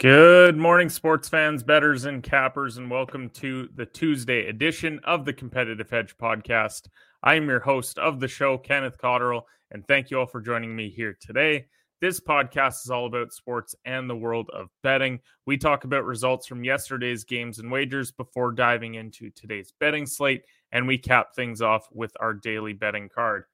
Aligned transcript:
Good 0.00 0.56
morning, 0.56 0.88
sports 0.88 1.28
fans, 1.28 1.62
betters, 1.62 2.06
and 2.06 2.22
cappers, 2.22 2.78
and 2.78 2.90
welcome 2.90 3.28
to 3.34 3.68
the 3.74 3.84
Tuesday 3.84 4.46
edition 4.46 4.98
of 5.04 5.26
the 5.26 5.32
Competitive 5.34 5.90
Hedge 5.90 6.16
Podcast. 6.16 6.88
I 7.22 7.34
am 7.34 7.46
your 7.46 7.60
host 7.60 7.98
of 7.98 8.18
the 8.18 8.26
show, 8.26 8.56
Kenneth 8.56 8.96
Cotterill, 8.96 9.42
and 9.70 9.86
thank 9.86 10.10
you 10.10 10.18
all 10.18 10.24
for 10.24 10.40
joining 10.40 10.74
me 10.74 10.88
here 10.88 11.18
today. 11.20 11.66
This 12.00 12.18
podcast 12.18 12.82
is 12.82 12.90
all 12.90 13.04
about 13.04 13.34
sports 13.34 13.74
and 13.84 14.08
the 14.08 14.16
world 14.16 14.48
of 14.54 14.70
betting. 14.82 15.20
We 15.44 15.58
talk 15.58 15.84
about 15.84 16.06
results 16.06 16.46
from 16.46 16.64
yesterday's 16.64 17.24
games 17.24 17.58
and 17.58 17.70
wagers 17.70 18.10
before 18.10 18.52
diving 18.52 18.94
into 18.94 19.28
today's 19.28 19.74
betting 19.80 20.06
slate, 20.06 20.44
and 20.72 20.86
we 20.86 20.96
cap 20.96 21.34
things 21.36 21.60
off 21.60 21.86
with 21.92 22.16
our 22.20 22.32
daily 22.32 22.72
betting 22.72 23.10
card. 23.10 23.44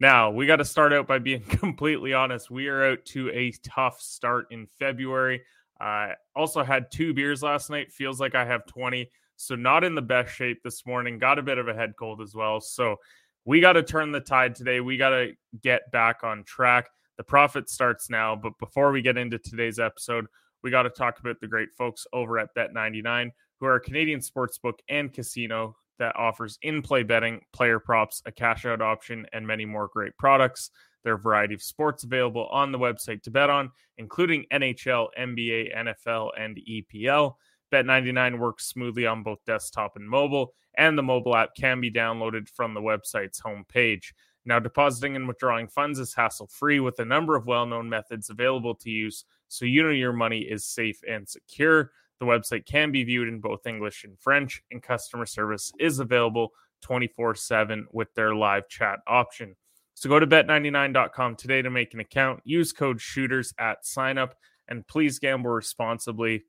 Now, 0.00 0.32
we 0.32 0.46
got 0.46 0.56
to 0.56 0.64
start 0.64 0.92
out 0.92 1.06
by 1.06 1.20
being 1.20 1.42
completely 1.48 2.12
honest. 2.12 2.50
We 2.50 2.66
are 2.66 2.90
out 2.90 3.04
to 3.04 3.30
a 3.30 3.52
tough 3.62 4.00
start 4.00 4.46
in 4.50 4.66
February. 4.80 5.42
I 5.82 6.14
also 6.36 6.62
had 6.62 6.90
two 6.92 7.12
beers 7.12 7.42
last 7.42 7.68
night. 7.68 7.92
Feels 7.92 8.20
like 8.20 8.34
I 8.34 8.44
have 8.44 8.64
20. 8.66 9.10
So, 9.36 9.56
not 9.56 9.82
in 9.82 9.94
the 9.94 10.02
best 10.02 10.32
shape 10.34 10.62
this 10.62 10.86
morning. 10.86 11.18
Got 11.18 11.38
a 11.38 11.42
bit 11.42 11.58
of 11.58 11.66
a 11.66 11.74
head 11.74 11.94
cold 11.98 12.20
as 12.22 12.34
well. 12.34 12.60
So, 12.60 12.96
we 13.44 13.60
got 13.60 13.72
to 13.72 13.82
turn 13.82 14.12
the 14.12 14.20
tide 14.20 14.54
today. 14.54 14.80
We 14.80 14.96
got 14.96 15.10
to 15.10 15.32
get 15.60 15.90
back 15.90 16.22
on 16.22 16.44
track. 16.44 16.88
The 17.16 17.24
profit 17.24 17.68
starts 17.68 18.08
now. 18.08 18.36
But 18.36 18.52
before 18.60 18.92
we 18.92 19.02
get 19.02 19.18
into 19.18 19.38
today's 19.38 19.80
episode, 19.80 20.26
we 20.62 20.70
got 20.70 20.84
to 20.84 20.90
talk 20.90 21.18
about 21.18 21.40
the 21.40 21.48
great 21.48 21.72
folks 21.76 22.06
over 22.12 22.38
at 22.38 22.54
Bet99, 22.56 23.30
who 23.58 23.66
are 23.66 23.74
a 23.74 23.80
Canadian 23.80 24.20
sportsbook 24.20 24.78
and 24.88 25.12
casino 25.12 25.74
that 25.98 26.14
offers 26.16 26.58
in 26.62 26.82
play 26.82 27.02
betting, 27.02 27.40
player 27.52 27.80
props, 27.80 28.22
a 28.26 28.32
cash 28.32 28.64
out 28.64 28.80
option, 28.80 29.26
and 29.32 29.46
many 29.46 29.64
more 29.64 29.88
great 29.92 30.16
products. 30.18 30.70
There 31.02 31.14
are 31.14 31.16
a 31.16 31.20
variety 31.20 31.54
of 31.54 31.62
sports 31.62 32.04
available 32.04 32.46
on 32.48 32.72
the 32.72 32.78
website 32.78 33.22
to 33.22 33.30
bet 33.30 33.50
on, 33.50 33.70
including 33.98 34.46
NHL, 34.52 35.08
NBA, 35.18 35.76
NFL, 35.76 36.30
and 36.38 36.58
EPL. 36.68 37.34
Bet99 37.72 38.38
works 38.38 38.66
smoothly 38.66 39.06
on 39.06 39.22
both 39.22 39.44
desktop 39.46 39.96
and 39.96 40.08
mobile, 40.08 40.54
and 40.74 40.96
the 40.96 41.02
mobile 41.02 41.34
app 41.34 41.54
can 41.54 41.80
be 41.80 41.90
downloaded 41.90 42.48
from 42.48 42.74
the 42.74 42.80
website's 42.80 43.40
homepage. 43.40 44.12
Now, 44.44 44.58
depositing 44.58 45.16
and 45.16 45.28
withdrawing 45.28 45.68
funds 45.68 45.98
is 45.98 46.14
hassle 46.14 46.48
free 46.48 46.80
with 46.80 46.98
a 46.98 47.04
number 47.04 47.36
of 47.36 47.46
well 47.46 47.64
known 47.64 47.88
methods 47.88 48.28
available 48.28 48.74
to 48.76 48.90
use, 48.90 49.24
so 49.48 49.64
you 49.64 49.82
know 49.82 49.90
your 49.90 50.12
money 50.12 50.40
is 50.40 50.64
safe 50.64 51.00
and 51.08 51.28
secure. 51.28 51.92
The 52.18 52.26
website 52.26 52.66
can 52.66 52.92
be 52.92 53.04
viewed 53.04 53.28
in 53.28 53.40
both 53.40 53.66
English 53.66 54.04
and 54.04 54.18
French, 54.18 54.62
and 54.70 54.82
customer 54.82 55.26
service 55.26 55.72
is 55.78 55.98
available 55.98 56.52
24 56.82 57.36
7 57.36 57.86
with 57.92 58.12
their 58.14 58.34
live 58.34 58.68
chat 58.68 58.98
option. 59.06 59.56
So 60.02 60.08
go 60.08 60.18
to 60.18 60.26
bet99.com 60.26 61.36
today 61.36 61.62
to 61.62 61.70
make 61.70 61.94
an 61.94 62.00
account. 62.00 62.40
Use 62.42 62.72
code 62.72 63.00
shooters 63.00 63.54
at 63.60 63.84
signup 63.84 64.32
and 64.66 64.84
please 64.88 65.20
gamble 65.20 65.52
responsibly. 65.52 66.42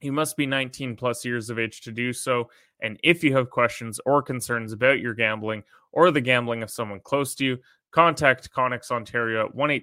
You 0.00 0.10
must 0.10 0.36
be 0.36 0.44
19 0.44 0.96
plus 0.96 1.24
years 1.24 1.50
of 1.50 1.60
age 1.60 1.82
to 1.82 1.92
do 1.92 2.12
so. 2.12 2.50
And 2.82 2.98
if 3.04 3.22
you 3.22 3.32
have 3.36 3.48
questions 3.48 4.00
or 4.04 4.22
concerns 4.22 4.72
about 4.72 4.98
your 4.98 5.14
gambling 5.14 5.62
or 5.92 6.10
the 6.10 6.20
gambling 6.20 6.64
of 6.64 6.70
someone 6.72 6.98
close 6.98 7.36
to 7.36 7.44
you, 7.44 7.58
contact 7.92 8.50
Connex 8.50 8.90
Ontario 8.90 9.46
at 9.46 9.54
1 9.54 9.80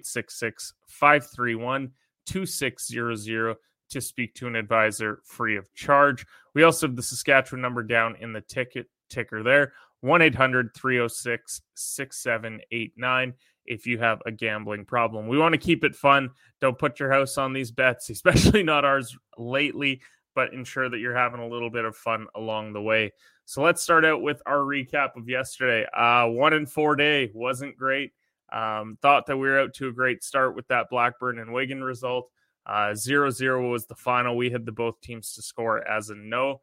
531 0.86 1.90
2600 2.26 3.56
to 3.88 4.00
speak 4.02 4.34
to 4.34 4.46
an 4.46 4.54
advisor 4.54 5.22
free 5.24 5.56
of 5.56 5.72
charge. 5.72 6.26
We 6.52 6.62
also 6.62 6.86
have 6.86 6.96
the 6.96 7.02
Saskatchewan 7.02 7.62
number 7.62 7.82
down 7.82 8.16
in 8.20 8.34
the 8.34 8.42
ticket 8.42 8.86
ticker 9.08 9.42
there 9.42 9.72
1 10.00 10.22
800 10.22 10.74
306 10.74 11.60
6789 11.74 13.34
if 13.66 13.86
you 13.86 13.98
have 13.98 14.22
a 14.26 14.32
gambling 14.32 14.84
problem. 14.84 15.28
We 15.28 15.38
want 15.38 15.52
to 15.52 15.58
keep 15.58 15.84
it 15.84 15.94
fun. 15.94 16.30
Don't 16.60 16.78
put 16.78 16.98
your 16.98 17.12
house 17.12 17.36
on 17.38 17.52
these 17.52 17.70
bets, 17.70 18.10
especially 18.10 18.62
not 18.62 18.84
ours 18.84 19.16
lately, 19.36 20.00
but 20.34 20.52
ensure 20.52 20.88
that 20.88 20.98
you're 20.98 21.16
having 21.16 21.40
a 21.40 21.48
little 21.48 21.70
bit 21.70 21.84
of 21.84 21.96
fun 21.96 22.26
along 22.34 22.72
the 22.72 22.82
way. 22.82 23.12
So 23.44 23.62
let's 23.62 23.82
start 23.82 24.04
out 24.04 24.22
with 24.22 24.42
our 24.46 24.58
recap 24.58 25.16
of 25.16 25.28
yesterday. 25.28 25.86
Uh, 25.94 26.26
one 26.26 26.52
in 26.52 26.66
four 26.66 26.96
day 26.96 27.30
wasn't 27.34 27.76
great. 27.76 28.12
Um, 28.50 28.98
thought 29.02 29.26
that 29.26 29.36
we 29.36 29.48
were 29.48 29.60
out 29.60 29.74
to 29.74 29.88
a 29.88 29.92
great 29.92 30.22
start 30.22 30.54
with 30.54 30.66
that 30.68 30.88
Blackburn 30.90 31.38
and 31.38 31.52
Wigan 31.52 31.82
result. 31.82 32.30
Uh, 32.66 32.94
0 32.94 33.30
0 33.30 33.70
was 33.70 33.86
the 33.86 33.94
final. 33.94 34.36
We 34.36 34.50
had 34.50 34.66
the 34.66 34.72
both 34.72 35.00
teams 35.00 35.34
to 35.34 35.42
score 35.42 35.86
as 35.86 36.10
a 36.10 36.14
no. 36.14 36.60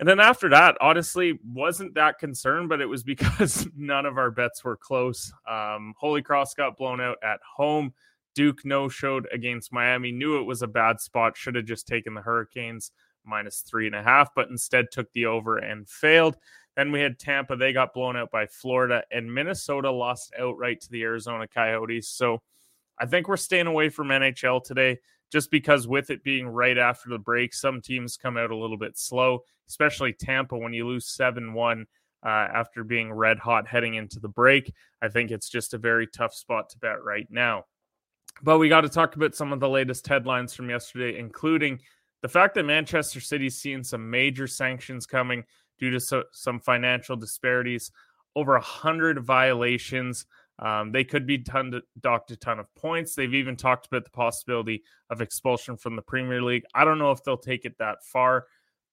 And 0.00 0.08
then 0.08 0.20
after 0.20 0.48
that, 0.50 0.76
honestly, 0.80 1.40
wasn't 1.44 1.94
that 1.94 2.18
concerned, 2.18 2.68
but 2.68 2.80
it 2.80 2.86
was 2.86 3.02
because 3.04 3.68
none 3.76 4.06
of 4.06 4.18
our 4.18 4.30
bets 4.30 4.64
were 4.64 4.76
close. 4.76 5.32
Um, 5.48 5.94
Holy 5.96 6.22
Cross 6.22 6.54
got 6.54 6.76
blown 6.76 7.00
out 7.00 7.18
at 7.22 7.40
home. 7.56 7.92
Duke 8.34 8.64
no 8.64 8.88
showed 8.88 9.26
against 9.32 9.72
Miami, 9.72 10.12
knew 10.12 10.38
it 10.38 10.44
was 10.44 10.62
a 10.62 10.68
bad 10.68 11.00
spot, 11.00 11.36
should 11.36 11.56
have 11.56 11.64
just 11.64 11.88
taken 11.88 12.14
the 12.14 12.20
Hurricanes 12.20 12.92
minus 13.24 13.62
three 13.62 13.86
and 13.86 13.96
a 13.96 14.02
half, 14.02 14.32
but 14.34 14.48
instead 14.48 14.86
took 14.92 15.12
the 15.12 15.26
over 15.26 15.58
and 15.58 15.88
failed. 15.88 16.36
Then 16.76 16.92
we 16.92 17.00
had 17.00 17.18
Tampa, 17.18 17.56
they 17.56 17.72
got 17.72 17.92
blown 17.92 18.16
out 18.16 18.30
by 18.30 18.46
Florida, 18.46 19.02
and 19.10 19.32
Minnesota 19.32 19.90
lost 19.90 20.32
outright 20.38 20.80
to 20.82 20.90
the 20.90 21.02
Arizona 21.02 21.48
Coyotes. 21.48 22.08
So 22.08 22.40
I 22.96 23.06
think 23.06 23.26
we're 23.26 23.36
staying 23.36 23.66
away 23.66 23.88
from 23.88 24.08
NHL 24.08 24.62
today 24.62 24.98
just 25.30 25.50
because 25.50 25.86
with 25.86 26.10
it 26.10 26.24
being 26.24 26.46
right 26.46 26.78
after 26.78 27.10
the 27.10 27.18
break, 27.18 27.54
some 27.54 27.80
teams 27.80 28.16
come 28.16 28.36
out 28.36 28.50
a 28.50 28.56
little 28.56 28.78
bit 28.78 28.96
slow, 28.96 29.40
especially 29.68 30.12
Tampa 30.12 30.56
when 30.56 30.72
you 30.72 30.86
lose 30.86 31.08
7 31.08 31.52
1 31.52 31.86
uh, 32.24 32.28
after 32.28 32.84
being 32.84 33.12
red 33.12 33.38
hot 33.38 33.66
heading 33.66 33.94
into 33.94 34.20
the 34.20 34.28
break. 34.28 34.72
I 35.02 35.08
think 35.08 35.30
it's 35.30 35.48
just 35.48 35.74
a 35.74 35.78
very 35.78 36.06
tough 36.06 36.34
spot 36.34 36.70
to 36.70 36.78
bet 36.78 37.02
right 37.04 37.26
now. 37.30 37.64
But 38.42 38.58
we 38.58 38.68
got 38.68 38.82
to 38.82 38.88
talk 38.88 39.16
about 39.16 39.34
some 39.34 39.52
of 39.52 39.60
the 39.60 39.68
latest 39.68 40.06
headlines 40.06 40.54
from 40.54 40.70
yesterday, 40.70 41.18
including 41.18 41.80
the 42.22 42.28
fact 42.28 42.54
that 42.54 42.64
Manchester 42.64 43.20
City's 43.20 43.56
seeing 43.56 43.84
some 43.84 44.10
major 44.10 44.46
sanctions 44.46 45.06
coming 45.06 45.44
due 45.78 45.90
to 45.90 46.00
so, 46.00 46.24
some 46.32 46.60
financial 46.60 47.16
disparities, 47.16 47.90
over 48.36 48.56
a 48.56 48.60
hundred 48.60 49.20
violations 49.20 50.26
um, 50.58 50.90
they 50.90 51.04
could 51.04 51.26
be 51.26 51.38
to, 51.38 51.82
docked 52.00 52.30
a 52.30 52.36
ton 52.36 52.58
of 52.58 52.72
points. 52.74 53.14
They've 53.14 53.34
even 53.34 53.56
talked 53.56 53.86
about 53.86 54.04
the 54.04 54.10
possibility 54.10 54.82
of 55.08 55.20
expulsion 55.20 55.76
from 55.76 55.96
the 55.96 56.02
Premier 56.02 56.42
League. 56.42 56.64
I 56.74 56.84
don't 56.84 56.98
know 56.98 57.12
if 57.12 57.22
they'll 57.22 57.36
take 57.36 57.64
it 57.64 57.78
that 57.78 58.04
far, 58.04 58.46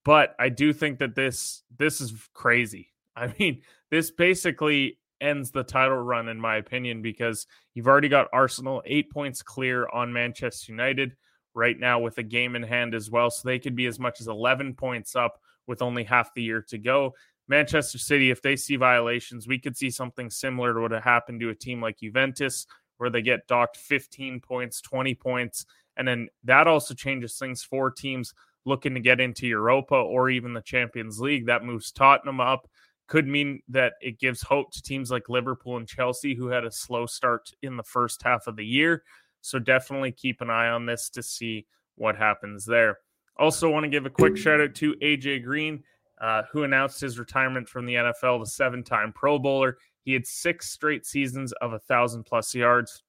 but 0.03 0.35
I 0.39 0.49
do 0.49 0.73
think 0.73 0.99
that 0.99 1.15
this 1.15 1.63
this 1.77 2.01
is 2.01 2.13
crazy. 2.33 2.91
I 3.15 3.33
mean, 3.39 3.61
this 3.89 4.11
basically 4.11 4.99
ends 5.21 5.49
the 5.51 5.63
title 5.63 5.97
run 5.97 6.27
in 6.27 6.39
my 6.39 6.57
opinion 6.57 7.01
because 7.01 7.47
you've 7.73 7.87
already 7.87 8.09
got 8.09 8.27
Arsenal 8.33 8.83
8 8.85 9.09
points 9.09 9.41
clear 9.41 9.87
on 9.87 10.11
Manchester 10.11 10.73
United 10.73 11.15
right 11.53 11.79
now 11.79 11.99
with 11.99 12.17
a 12.17 12.23
game 12.23 12.55
in 12.57 12.63
hand 12.63 12.93
as 12.93 13.09
well, 13.09 13.31
so 13.31 13.47
they 13.47 13.57
could 13.57 13.75
be 13.75 13.85
as 13.85 13.97
much 13.97 14.19
as 14.19 14.27
11 14.27 14.75
points 14.75 15.15
up 15.15 15.39
with 15.67 15.81
only 15.81 16.03
half 16.03 16.33
the 16.33 16.43
year 16.43 16.61
to 16.61 16.77
go. 16.77 17.15
Manchester 17.47 17.97
City, 17.97 18.31
if 18.31 18.41
they 18.41 18.55
see 18.55 18.75
violations, 18.75 19.47
we 19.47 19.59
could 19.59 19.77
see 19.77 19.89
something 19.89 20.29
similar 20.29 20.73
to 20.73 20.81
what 20.81 21.03
happened 21.03 21.39
to 21.41 21.49
a 21.49 21.55
team 21.55 21.81
like 21.81 21.99
Juventus, 21.99 22.65
where 22.97 23.09
they 23.09 23.21
get 23.21 23.47
docked 23.47 23.77
15 23.77 24.39
points, 24.39 24.81
20 24.81 25.13
points. 25.15 25.65
And 25.97 26.07
then 26.07 26.27
that 26.43 26.67
also 26.67 26.93
changes 26.93 27.37
things 27.37 27.63
for 27.63 27.91
teams 27.91 28.33
looking 28.65 28.95
to 28.95 28.99
get 28.99 29.21
into 29.21 29.47
Europa 29.47 29.95
or 29.95 30.29
even 30.29 30.53
the 30.53 30.61
Champions 30.61 31.19
League. 31.19 31.45
That 31.45 31.63
moves 31.63 31.91
Tottenham 31.91 32.39
up. 32.39 32.67
Could 33.07 33.27
mean 33.27 33.61
that 33.67 33.93
it 34.01 34.19
gives 34.19 34.41
hope 34.41 34.71
to 34.71 34.81
teams 34.81 35.11
like 35.11 35.29
Liverpool 35.29 35.77
and 35.77 35.87
Chelsea, 35.87 36.33
who 36.33 36.47
had 36.47 36.65
a 36.65 36.71
slow 36.71 37.05
start 37.05 37.51
in 37.61 37.77
the 37.77 37.83
first 37.83 38.23
half 38.23 38.47
of 38.47 38.55
the 38.55 38.65
year. 38.65 39.03
So 39.41 39.59
definitely 39.59 40.11
keep 40.11 40.41
an 40.41 40.49
eye 40.49 40.69
on 40.69 40.87
this 40.87 41.09
to 41.11 41.21
see 41.21 41.67
what 41.93 42.15
happens 42.15 42.65
there. 42.65 42.97
Also, 43.37 43.69
want 43.69 43.83
to 43.83 43.89
give 43.89 44.07
a 44.07 44.09
quick 44.09 44.35
shout 44.35 44.61
out 44.61 44.73
to 44.75 44.95
AJ 44.95 45.43
Green 45.43 45.83
uh, 46.19 46.43
who 46.51 46.63
announced 46.63 47.01
his 47.01 47.19
retirement 47.19 47.67
from 47.67 47.85
the 47.85 47.95
NFL, 47.95 48.39
the 48.39 48.49
seven 48.49 48.83
time 48.83 49.11
Pro 49.13 49.37
Bowler. 49.37 49.77
He 50.03 50.13
had 50.13 50.25
six 50.25 50.69
straight 50.69 51.05
seasons 51.05 51.51
of 51.53 51.73
a 51.73 51.79
thousand 51.79 52.23
plus 52.23 52.53
yards. 52.53 53.03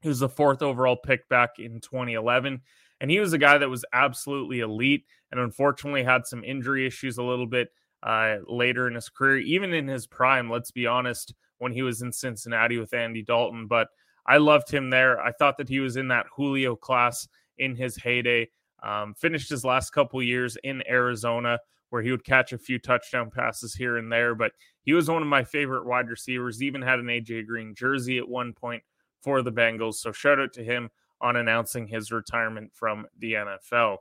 He 0.00 0.08
was 0.08 0.20
the 0.20 0.28
fourth 0.28 0.62
overall 0.62 0.96
pick 0.96 1.28
back 1.28 1.50
in 1.58 1.80
2011. 1.80 2.60
And 3.00 3.10
he 3.10 3.20
was 3.20 3.32
a 3.32 3.38
guy 3.38 3.58
that 3.58 3.68
was 3.68 3.84
absolutely 3.92 4.60
elite 4.60 5.04
and 5.30 5.40
unfortunately 5.40 6.02
had 6.02 6.26
some 6.26 6.44
injury 6.44 6.86
issues 6.86 7.18
a 7.18 7.22
little 7.22 7.46
bit 7.46 7.68
uh, 8.02 8.36
later 8.46 8.88
in 8.88 8.94
his 8.94 9.08
career, 9.08 9.38
even 9.38 9.72
in 9.72 9.86
his 9.86 10.06
prime, 10.06 10.50
let's 10.50 10.70
be 10.70 10.86
honest, 10.86 11.34
when 11.58 11.72
he 11.72 11.82
was 11.82 12.02
in 12.02 12.12
Cincinnati 12.12 12.78
with 12.78 12.94
Andy 12.94 13.22
Dalton. 13.22 13.66
But 13.66 13.88
I 14.26 14.38
loved 14.38 14.70
him 14.70 14.90
there. 14.90 15.20
I 15.20 15.32
thought 15.32 15.58
that 15.58 15.68
he 15.68 15.80
was 15.80 15.96
in 15.96 16.08
that 16.08 16.26
Julio 16.34 16.76
class 16.76 17.28
in 17.58 17.74
his 17.74 17.96
heyday. 17.96 18.48
Um, 18.82 19.14
finished 19.14 19.50
his 19.50 19.64
last 19.64 19.90
couple 19.90 20.22
years 20.22 20.56
in 20.62 20.86
Arizona 20.88 21.58
where 21.90 22.02
he 22.02 22.10
would 22.10 22.24
catch 22.24 22.52
a 22.52 22.58
few 22.58 22.78
touchdown 22.78 23.30
passes 23.30 23.74
here 23.74 23.96
and 23.96 24.10
there. 24.10 24.34
But 24.34 24.52
he 24.82 24.92
was 24.92 25.08
one 25.10 25.22
of 25.22 25.28
my 25.28 25.44
favorite 25.44 25.86
wide 25.86 26.08
receivers, 26.08 26.62
even 26.62 26.82
had 26.82 26.98
an 26.98 27.06
AJ 27.06 27.46
Green 27.46 27.74
jersey 27.74 28.18
at 28.18 28.28
one 28.28 28.52
point 28.52 28.82
for 29.22 29.42
the 29.42 29.52
Bengals. 29.52 29.94
So 29.94 30.12
shout 30.12 30.38
out 30.38 30.52
to 30.54 30.64
him 30.64 30.90
on 31.20 31.36
announcing 31.36 31.86
his 31.86 32.12
retirement 32.12 32.70
from 32.74 33.06
the 33.18 33.32
NFL. 33.32 33.98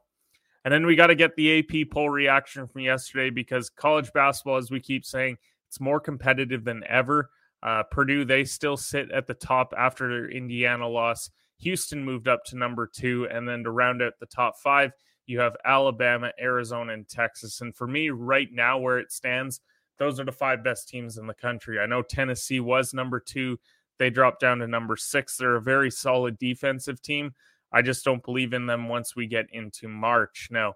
And 0.65 0.73
then 0.73 0.85
we 0.85 0.95
got 0.95 1.07
to 1.07 1.15
get 1.15 1.35
the 1.35 1.59
AP 1.59 1.89
poll 1.91 2.09
reaction 2.09 2.67
from 2.67 2.81
yesterday 2.81 3.29
because 3.29 3.69
college 3.69 4.11
basketball, 4.13 4.57
as 4.57 4.69
we 4.69 4.79
keep 4.79 5.05
saying, 5.05 5.37
it's 5.67 5.79
more 5.79 5.99
competitive 5.99 6.63
than 6.63 6.83
ever. 6.87 7.29
Uh, 7.63 7.83
Purdue, 7.89 8.25
they 8.25 8.43
still 8.43 8.77
sit 8.77 9.09
at 9.11 9.27
the 9.27 9.33
top 9.33 9.73
after 9.77 10.09
their 10.09 10.29
Indiana 10.29 10.87
loss 10.87 11.29
Houston 11.59 12.03
moved 12.03 12.27
up 12.27 12.43
to 12.45 12.57
number 12.57 12.87
two. 12.87 13.27
And 13.31 13.47
then 13.47 13.63
to 13.63 13.71
round 13.71 14.01
out 14.01 14.13
the 14.19 14.25
top 14.25 14.57
five, 14.57 14.91
you 15.27 15.39
have 15.39 15.56
Alabama, 15.65 16.31
Arizona, 16.41 16.94
and 16.94 17.07
Texas. 17.07 17.62
And 17.62 17.75
for 17.75 17.88
me, 17.88 18.09
right 18.09 18.50
now, 18.51 18.79
where 18.79 18.97
it 18.97 19.12
stands, 19.12 19.62
those 20.00 20.19
are 20.19 20.25
the 20.25 20.31
five 20.31 20.63
best 20.63 20.88
teams 20.89 21.18
in 21.18 21.27
the 21.27 21.33
country. 21.33 21.79
I 21.79 21.85
know 21.85 22.01
Tennessee 22.01 22.59
was 22.59 22.94
number 22.94 23.19
two. 23.19 23.59
They 24.00 24.09
dropped 24.09 24.39
down 24.39 24.59
to 24.59 24.68
number 24.68 24.95
six. 24.95 25.38
They're 25.38 25.56
a 25.56 25.62
very 25.62 25.91
solid 25.91 26.38
defensive 26.38 27.01
team. 27.01 27.33
I 27.71 27.81
just 27.81 28.06
don't 28.06 28.24
believe 28.24 28.53
in 28.53 28.65
them 28.65 28.88
once 28.88 29.15
we 29.15 29.27
get 29.27 29.47
into 29.51 29.88
March. 29.88 30.47
Now, 30.50 30.74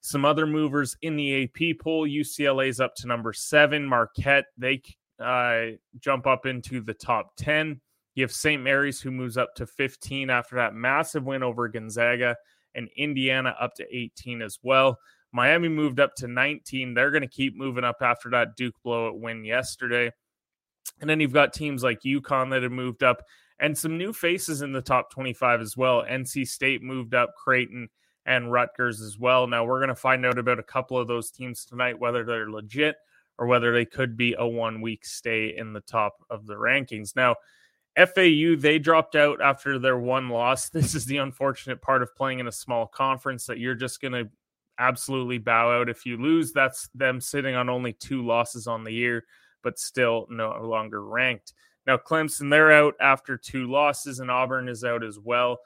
some 0.00 0.24
other 0.24 0.46
movers 0.46 0.96
in 1.02 1.16
the 1.16 1.44
AP 1.44 1.78
poll 1.78 2.06
UCLA's 2.06 2.80
up 2.80 2.94
to 2.96 3.06
number 3.06 3.32
seven. 3.32 3.84
Marquette, 3.84 4.46
they 4.56 4.82
uh, 5.22 5.76
jump 6.00 6.26
up 6.26 6.46
into 6.46 6.80
the 6.80 6.94
top 6.94 7.32
10. 7.36 7.80
You 8.14 8.24
have 8.24 8.32
St. 8.32 8.62
Mary's, 8.62 9.00
who 9.00 9.10
moves 9.10 9.36
up 9.36 9.54
to 9.56 9.66
15 9.66 10.30
after 10.30 10.56
that 10.56 10.74
massive 10.74 11.24
win 11.24 11.42
over 11.42 11.68
Gonzaga, 11.68 12.36
and 12.74 12.88
Indiana 12.96 13.54
up 13.60 13.74
to 13.74 13.96
18 13.96 14.42
as 14.42 14.58
well. 14.62 14.98
Miami 15.32 15.68
moved 15.68 15.98
up 15.98 16.14
to 16.16 16.28
19. 16.28 16.94
They're 16.94 17.10
going 17.10 17.22
to 17.22 17.28
keep 17.28 17.56
moving 17.56 17.84
up 17.84 17.96
after 18.02 18.30
that 18.30 18.56
Duke 18.56 18.74
blowout 18.84 19.18
win 19.18 19.44
yesterday. 19.44 20.12
And 21.00 21.08
then 21.08 21.20
you've 21.20 21.32
got 21.32 21.52
teams 21.52 21.82
like 21.82 22.00
UConn 22.04 22.50
that 22.50 22.62
have 22.62 22.72
moved 22.72 23.02
up 23.02 23.22
and 23.58 23.76
some 23.76 23.96
new 23.96 24.12
faces 24.12 24.62
in 24.62 24.72
the 24.72 24.82
top 24.82 25.10
25 25.10 25.60
as 25.60 25.76
well. 25.76 26.02
NC 26.02 26.46
State 26.46 26.82
moved 26.82 27.14
up, 27.14 27.30
Creighton 27.42 27.88
and 28.26 28.52
Rutgers 28.52 29.00
as 29.00 29.18
well. 29.18 29.46
Now 29.46 29.64
we're 29.64 29.78
going 29.78 29.88
to 29.88 29.94
find 29.94 30.26
out 30.26 30.38
about 30.38 30.58
a 30.58 30.64
couple 30.64 30.98
of 30.98 31.08
those 31.08 31.30
teams 31.30 31.64
tonight, 31.64 31.98
whether 31.98 32.24
they're 32.24 32.50
legit 32.50 32.96
or 33.38 33.46
whether 33.46 33.72
they 33.72 33.84
could 33.84 34.16
be 34.16 34.34
a 34.38 34.46
one 34.46 34.80
week 34.80 35.04
stay 35.04 35.54
in 35.56 35.72
the 35.72 35.80
top 35.80 36.14
of 36.30 36.46
the 36.46 36.54
rankings. 36.54 37.16
Now, 37.16 37.36
FAU, 37.96 38.56
they 38.56 38.78
dropped 38.78 39.16
out 39.16 39.40
after 39.42 39.78
their 39.78 39.98
one 39.98 40.28
loss. 40.28 40.68
This 40.72 40.94
is 40.94 41.04
the 41.04 41.18
unfortunate 41.18 41.82
part 41.82 42.02
of 42.02 42.14
playing 42.14 42.40
in 42.40 42.46
a 42.46 42.52
small 42.52 42.86
conference 42.86 43.46
that 43.46 43.58
you're 43.58 43.74
just 43.74 44.00
going 44.00 44.12
to 44.12 44.30
absolutely 44.78 45.38
bow 45.38 45.80
out 45.80 45.88
if 45.88 46.06
you 46.06 46.16
lose. 46.16 46.52
That's 46.52 46.88
them 46.94 47.20
sitting 47.20 47.54
on 47.54 47.68
only 47.68 47.92
two 47.92 48.24
losses 48.24 48.66
on 48.66 48.84
the 48.84 48.92
year, 48.92 49.24
but 49.62 49.78
still 49.78 50.26
no 50.30 50.58
longer 50.62 51.04
ranked. 51.04 51.52
Now, 51.86 51.96
Clemson, 51.96 52.50
they're 52.50 52.72
out 52.72 52.94
after 53.00 53.36
two 53.36 53.66
losses, 53.70 54.20
and 54.20 54.30
Auburn 54.30 54.68
is 54.68 54.84
out 54.84 55.04
as 55.04 55.18
well. 55.18 55.58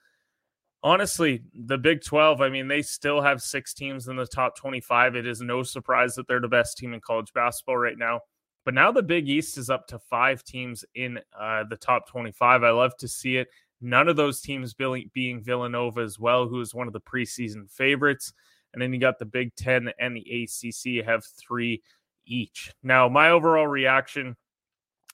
Honestly, 0.83 1.43
the 1.55 1.79
Big 1.79 2.03
12, 2.03 2.41
I 2.41 2.49
mean, 2.49 2.69
they 2.69 2.83
still 2.83 3.21
have 3.21 3.43
six 3.43 3.75
teams 3.75 4.09
in 4.09 4.17
the 4.17 4.27
top 4.27 4.57
25. 4.57 5.17
It 5.17 5.27
is 5.27 5.41
no 5.41 5.63
surprise 5.63 6.15
that 6.15 6.27
they're 6.27 6.41
the 6.41 6.49
best 6.49 6.79
team 6.79 6.95
in 6.95 7.01
college 7.01 7.33
basketball 7.33 7.77
right 7.77 7.99
now. 7.99 8.21
But 8.67 8.75
now 8.75 8.91
the 8.91 9.03
Big 9.03 9.29
East 9.29 9.59
is 9.59 9.71
up 9.71 9.87
to 9.87 9.99
five 10.01 10.43
teams 10.43 10.85
in 10.97 11.21
uh, 11.39 11.63
the 11.71 11.77
top 11.77 12.09
25. 12.09 12.65
I 12.65 12.71
love 12.71 12.97
to 12.97 13.07
see 13.07 13.37
it. 13.37 13.47
None 13.81 14.09
of 14.09 14.17
those 14.17 14.41
teams 14.41 14.75
being 14.75 15.41
Villanova 15.41 16.01
as 16.01 16.19
well, 16.19 16.49
who 16.49 16.61
is 16.61 16.75
one 16.75 16.89
of 16.89 16.93
the 16.93 17.01
preseason 17.01 17.71
favorites. 17.71 18.33
And 18.73 18.83
then 18.83 18.93
you 18.93 18.99
got 18.99 19.21
the 19.21 19.25
Big 19.25 19.55
Ten 19.55 19.93
and 20.01 20.17
the 20.17 20.43
ACC 20.43 21.07
have 21.07 21.25
three 21.25 21.81
each. 22.27 22.73
Now, 22.83 23.09
my 23.09 23.31
overall 23.31 23.69
reaction 23.69 24.37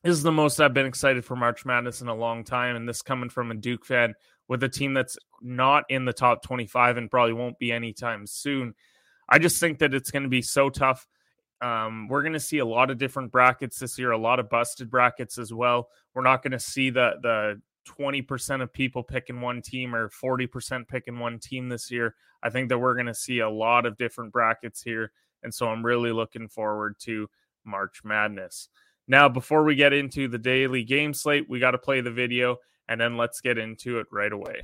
is 0.03 0.23
the 0.23 0.33
most 0.33 0.59
I've 0.59 0.73
been 0.73 0.87
excited 0.87 1.23
for 1.23 1.37
March 1.37 1.67
Madness 1.67 2.01
in 2.01 2.09
a 2.09 2.15
long 2.15 2.45
time. 2.45 2.75
And 2.75 2.89
this 2.89 3.03
coming 3.03 3.29
from 3.29 3.51
a 3.51 3.55
Duke 3.55 3.85
fan 3.85 4.15
with 4.49 4.63
a 4.63 4.69
team 4.71 4.95
that's 4.95 5.19
not 5.43 5.85
in 5.91 6.07
the 6.07 6.15
top 6.15 6.43
25 6.43 6.97
and 6.97 7.11
probably 7.11 7.35
won't 7.35 7.59
be 7.59 7.71
anytime 7.71 8.27
soon. 8.27 8.75
I 9.29 9.39
just 9.39 9.61
think 9.61 9.81
that 9.81 9.93
it's 9.93 10.11
going 10.11 10.23
to 10.23 10.31
be 10.31 10.43
so 10.43 10.71
tough. 10.71 11.07
Um, 11.63 12.09
we're 12.09 12.23
going 12.23 12.33
to 12.33 12.41
see 12.41 12.59
a 12.59 12.67
lot 12.67 12.91
of 12.91 12.99
different 12.99 13.31
brackets 13.31 13.79
this 13.79 13.99
year, 13.99 14.11
a 14.11 14.19
lot 14.19 14.41
of 14.41 14.51
busted 14.51 14.91
brackets 14.91 15.39
as 15.39 15.53
well. 15.53 15.89
We're 16.13 16.23
not 16.23 16.43
going 16.43 16.53
to 16.53 16.61
see 16.61 16.91
the 16.91 17.15
the 17.23 17.61
20% 17.89 18.63
of 18.63 18.73
people 18.73 19.03
picking 19.03 19.41
one 19.41 19.61
team 19.61 19.95
or 19.95 20.09
40% 20.09 20.87
picking 20.87 21.19
one 21.19 21.39
team 21.39 21.69
this 21.69 21.91
year. 21.91 22.15
I 22.43 22.51
think 22.51 22.69
that 22.69 22.79
we're 22.79 22.95
going 22.95 23.07
to 23.07 23.15
see 23.15 23.41
a 23.41 23.51
lot 23.51 23.87
of 23.87 23.97
different 23.97 24.33
brackets 24.33 24.83
here. 24.83 25.13
And 25.43 25.53
so 25.53 25.67
I'm 25.67 25.85
really 25.85 26.13
looking 26.13 26.49
forward 26.49 26.97
to 27.01 27.29
March 27.65 28.03
Madness. 28.05 28.69
Now, 29.09 29.29
before 29.29 29.65
we 29.65 29.75
get 29.75 29.93
into 29.93 30.29
the 30.29 30.39
daily 30.39 30.85
game 30.85 31.13
slate, 31.13 31.49
we 31.49 31.59
got 31.59 31.73
to 31.73 31.79
play 31.79 32.01
the 32.01 32.13
video 32.13 32.59
and 32.89 33.01
then 33.01 33.17
let's 33.17 33.41
get 33.41 33.59
into 33.59 33.99
it 33.99 34.07
right 34.13 34.33
away. 34.33 34.63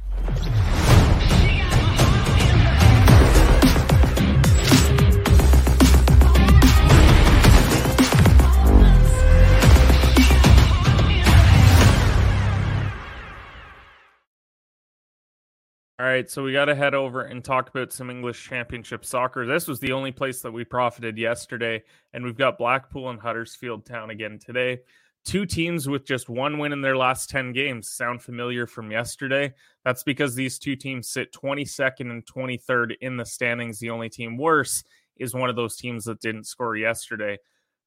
All 16.01 16.07
right, 16.07 16.31
so 16.31 16.45
we 16.45 16.53
got 16.53 16.67
to 16.67 16.77
head 16.77 16.95
over 16.95 17.23
and 17.23 17.43
talk 17.43 17.71
about 17.71 17.93
some 17.93 18.09
English 18.09 18.45
Championship 18.49 19.05
soccer. 19.05 19.45
This 19.45 19.67
was 19.67 19.81
the 19.81 19.91
only 19.91 20.13
place 20.13 20.41
that 20.43 20.53
we 20.53 20.63
profited 20.63 21.19
yesterday, 21.19 21.83
and 22.13 22.25
we've 22.25 22.39
got 22.39 22.57
Blackpool 22.57 23.11
and 23.11 23.19
Huddersfield 23.19 23.85
Town 23.85 24.11
again 24.11 24.39
today. 24.39 24.79
Two 25.25 25.45
teams 25.45 25.89
with 25.89 26.07
just 26.07 26.29
one 26.29 26.59
win 26.59 26.73
in 26.73 26.83
their 26.83 26.97
last 26.97 27.31
10 27.31 27.53
games. 27.53 27.91
Sound 27.91 28.23
familiar 28.23 28.65
from 28.65 28.93
yesterday? 28.93 29.53
That's 29.85 30.05
because 30.05 30.37
these 30.37 30.57
two 30.61 30.77
teams 30.77 31.09
sit 31.09 31.33
22nd 31.33 32.13
and 32.13 32.25
23rd 32.25 32.93
in 33.01 33.17
the 33.17 33.27
standings. 33.27 33.81
The 33.81 33.91
only 33.91 34.09
team 34.09 34.37
worse 34.39 34.85
is 35.17 35.35
one 35.35 35.51
of 35.51 35.57
those 35.57 35.75
teams 35.75 36.05
that 36.05 36.21
didn't 36.21 36.45
score 36.45 36.77
yesterday. 36.77 37.39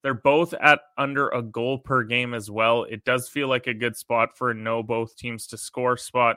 They're 0.02 0.12
both 0.12 0.52
at 0.52 0.80
under 0.98 1.30
a 1.30 1.40
goal 1.40 1.78
per 1.78 2.02
game 2.02 2.34
as 2.34 2.50
well. 2.50 2.84
It 2.84 3.06
does 3.06 3.30
feel 3.30 3.48
like 3.48 3.68
a 3.68 3.74
good 3.74 3.96
spot 3.96 4.36
for 4.36 4.50
a 4.50 4.54
no 4.54 4.82
both 4.82 5.16
teams 5.16 5.46
to 5.46 5.56
score 5.56 5.96
spot. 5.96 6.36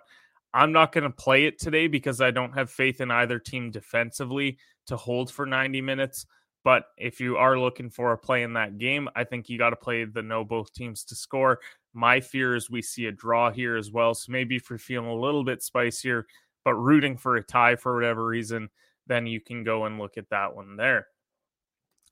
I'm 0.56 0.72
not 0.72 0.94
going 0.94 1.04
to 1.04 1.10
play 1.10 1.46
it 1.46 1.60
today 1.60 1.88
because 1.88 2.22
I 2.22 2.32
don't 2.32 2.54
have 2.54 2.72
faith 2.72 3.02
in 3.02 3.12
either 3.12 3.40
team 3.40 3.72
defensively 3.72 4.58
to 4.88 4.96
hold 4.96 5.30
for 5.30 5.46
90 5.46 5.82
minutes. 5.82 6.26
But 6.64 6.86
if 6.98 7.20
you 7.20 7.36
are 7.36 7.60
looking 7.60 7.90
for 7.90 8.14
a 8.14 8.18
play 8.18 8.42
in 8.42 8.54
that 8.54 8.78
game, 8.78 9.10
I 9.18 9.26
think 9.26 9.50
you 9.50 9.58
got 9.58 9.72
to 9.72 9.76
play 9.76 10.06
the 10.06 10.22
no 10.22 10.46
both 10.46 10.74
teams 10.74 11.04
to 11.06 11.16
score. 11.16 11.60
My 11.94 12.22
fear 12.22 12.56
is 12.56 12.72
we 12.72 12.82
see 12.82 13.08
a 13.08 13.12
draw 13.12 13.52
here 13.52 13.76
as 13.76 13.92
well. 13.92 14.14
So 14.16 14.32
maybe 14.32 14.56
if 14.56 14.70
you're 14.70 14.80
feeling 14.80 15.10
a 15.10 15.14
little 15.14 15.44
bit 15.44 15.62
spicier, 15.62 16.26
but 16.64 16.76
rooting 16.76 17.18
for 17.18 17.36
a 17.36 17.44
tie 17.44 17.76
for 17.76 17.94
whatever 17.94 18.26
reason, 18.26 18.70
then 19.08 19.28
you 19.28 19.42
can 19.42 19.66
go 19.66 19.84
and 19.86 20.00
look 20.00 20.18
at 20.18 20.30
that 20.30 20.56
one 20.56 20.78
there. 20.78 21.08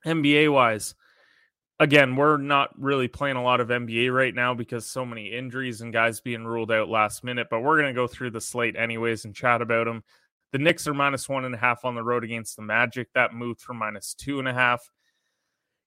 NBA 0.05 0.51
wise, 0.51 0.95
again, 1.83 2.15
we're 2.15 2.37
not 2.37 2.69
really 2.79 3.07
playing 3.07 3.35
a 3.35 3.43
lot 3.43 3.59
of 3.59 3.67
NBA 3.67 4.13
right 4.13 4.33
now 4.33 4.53
because 4.53 4.85
so 4.85 5.05
many 5.05 5.33
injuries 5.33 5.81
and 5.81 5.91
guys 5.91 6.21
being 6.21 6.45
ruled 6.45 6.71
out 6.71 6.89
last 6.89 7.23
minute, 7.23 7.47
but 7.49 7.59
we're 7.59 7.79
going 7.79 7.93
to 7.93 7.99
go 7.99 8.07
through 8.07 8.31
the 8.31 8.41
slate 8.41 8.75
anyways 8.75 9.25
and 9.25 9.35
chat 9.35 9.61
about 9.61 9.85
them. 9.85 10.03
The 10.53 10.59
Knicks 10.59 10.87
are 10.87 10.93
minus 10.93 11.27
one 11.27 11.45
and 11.45 11.53
a 11.53 11.57
half 11.57 11.83
on 11.83 11.95
the 11.95 12.03
road 12.03 12.23
against 12.23 12.55
the 12.55 12.61
Magic. 12.61 13.09
That 13.13 13.33
moved 13.33 13.59
from 13.61 13.77
minus 13.77 14.13
two 14.13 14.39
and 14.39 14.47
a 14.47 14.53
half. 14.53 14.89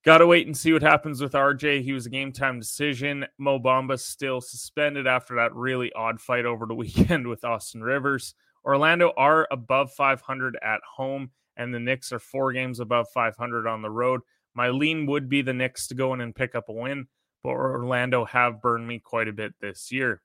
Got 0.04 0.18
to 0.18 0.26
wait 0.26 0.46
and 0.46 0.56
see 0.56 0.72
what 0.72 0.82
happens 0.82 1.20
with 1.20 1.32
RJ. 1.32 1.82
He 1.82 1.92
was 1.92 2.06
a 2.06 2.10
game 2.10 2.30
time 2.30 2.60
decision. 2.60 3.26
Mo 3.38 3.58
Bamba 3.58 3.98
still 3.98 4.40
suspended 4.40 5.06
after 5.06 5.36
that 5.36 5.54
really 5.54 5.92
odd 5.94 6.20
fight 6.20 6.44
over 6.44 6.66
the 6.66 6.74
weekend 6.76 7.26
with 7.26 7.44
Austin 7.44 7.82
Rivers. 7.82 8.34
Orlando 8.64 9.12
are 9.16 9.48
above 9.50 9.92
500 9.92 10.58
at 10.62 10.80
home, 10.96 11.30
and 11.56 11.72
the 11.72 11.80
Knicks 11.80 12.12
are 12.12 12.18
four 12.18 12.52
games 12.52 12.80
above 12.80 13.06
500 13.14 13.66
on 13.66 13.82
the 13.82 13.90
road. 13.90 14.20
My 14.56 14.70
lean 14.70 15.04
would 15.06 15.28
be 15.28 15.42
the 15.42 15.52
Knicks 15.52 15.86
to 15.88 15.94
go 15.94 16.14
in 16.14 16.22
and 16.22 16.34
pick 16.34 16.54
up 16.54 16.70
a 16.70 16.72
win, 16.72 17.08
but 17.42 17.50
Orlando 17.50 18.24
have 18.24 18.62
burned 18.62 18.88
me 18.88 18.98
quite 18.98 19.28
a 19.28 19.32
bit 19.32 19.52
this 19.60 19.92
year. 19.92 20.22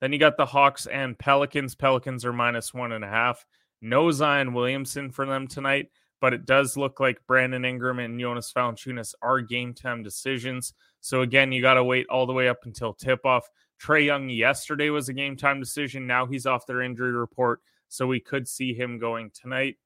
Then 0.00 0.14
you 0.14 0.18
got 0.18 0.38
the 0.38 0.46
Hawks 0.46 0.86
and 0.86 1.18
Pelicans. 1.18 1.74
Pelicans 1.74 2.24
are 2.24 2.32
minus 2.32 2.72
one 2.72 2.92
and 2.92 3.04
a 3.04 3.08
half. 3.08 3.44
No 3.82 4.10
Zion 4.10 4.54
Williamson 4.54 5.10
for 5.10 5.26
them 5.26 5.46
tonight, 5.46 5.90
but 6.22 6.32
it 6.32 6.46
does 6.46 6.78
look 6.78 7.00
like 7.00 7.26
Brandon 7.26 7.66
Ingram 7.66 7.98
and 7.98 8.18
Jonas 8.18 8.50
Valanciunas 8.50 9.12
are 9.20 9.42
game 9.42 9.74
time 9.74 10.02
decisions. 10.02 10.72
So 11.02 11.20
again, 11.20 11.52
you 11.52 11.60
got 11.60 11.74
to 11.74 11.84
wait 11.84 12.06
all 12.08 12.26
the 12.26 12.32
way 12.32 12.48
up 12.48 12.64
until 12.64 12.94
tip 12.94 13.26
off. 13.26 13.46
Trae 13.78 14.06
Young 14.06 14.30
yesterday 14.30 14.88
was 14.88 15.10
a 15.10 15.12
game 15.12 15.36
time 15.36 15.60
decision. 15.60 16.06
Now 16.06 16.24
he's 16.24 16.46
off 16.46 16.66
their 16.66 16.80
injury 16.80 17.12
report, 17.12 17.60
so 17.88 18.06
we 18.06 18.20
could 18.20 18.48
see 18.48 18.72
him 18.72 18.98
going 18.98 19.30
tonight. 19.30 19.76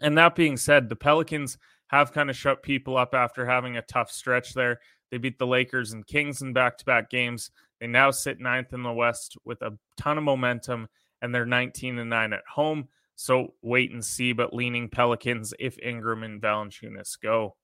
And 0.00 0.16
that 0.16 0.34
being 0.34 0.56
said, 0.56 0.88
the 0.88 0.96
Pelicans 0.96 1.58
have 1.88 2.12
kind 2.12 2.30
of 2.30 2.36
shut 2.36 2.62
people 2.62 2.96
up 2.96 3.14
after 3.14 3.46
having 3.46 3.76
a 3.76 3.82
tough 3.82 4.10
stretch 4.10 4.54
there. 4.54 4.80
They 5.10 5.18
beat 5.18 5.38
the 5.38 5.46
Lakers 5.46 5.92
and 5.92 6.06
Kings 6.06 6.42
in 6.42 6.52
back 6.52 6.78
to 6.78 6.84
back 6.84 7.10
games. 7.10 7.50
They 7.80 7.86
now 7.86 8.10
sit 8.10 8.40
ninth 8.40 8.72
in 8.72 8.82
the 8.82 8.92
West 8.92 9.36
with 9.44 9.62
a 9.62 9.76
ton 9.96 10.18
of 10.18 10.24
momentum, 10.24 10.88
and 11.22 11.34
they're 11.34 11.46
19 11.46 11.98
and 11.98 12.10
9 12.10 12.32
at 12.32 12.42
home. 12.52 12.88
So 13.16 13.54
wait 13.62 13.92
and 13.92 14.04
see, 14.04 14.32
but 14.32 14.54
leaning 14.54 14.88
Pelicans 14.88 15.54
if 15.58 15.78
Ingram 15.78 16.22
and 16.22 16.40
Valanciunas 16.40 17.20
go. 17.20 17.56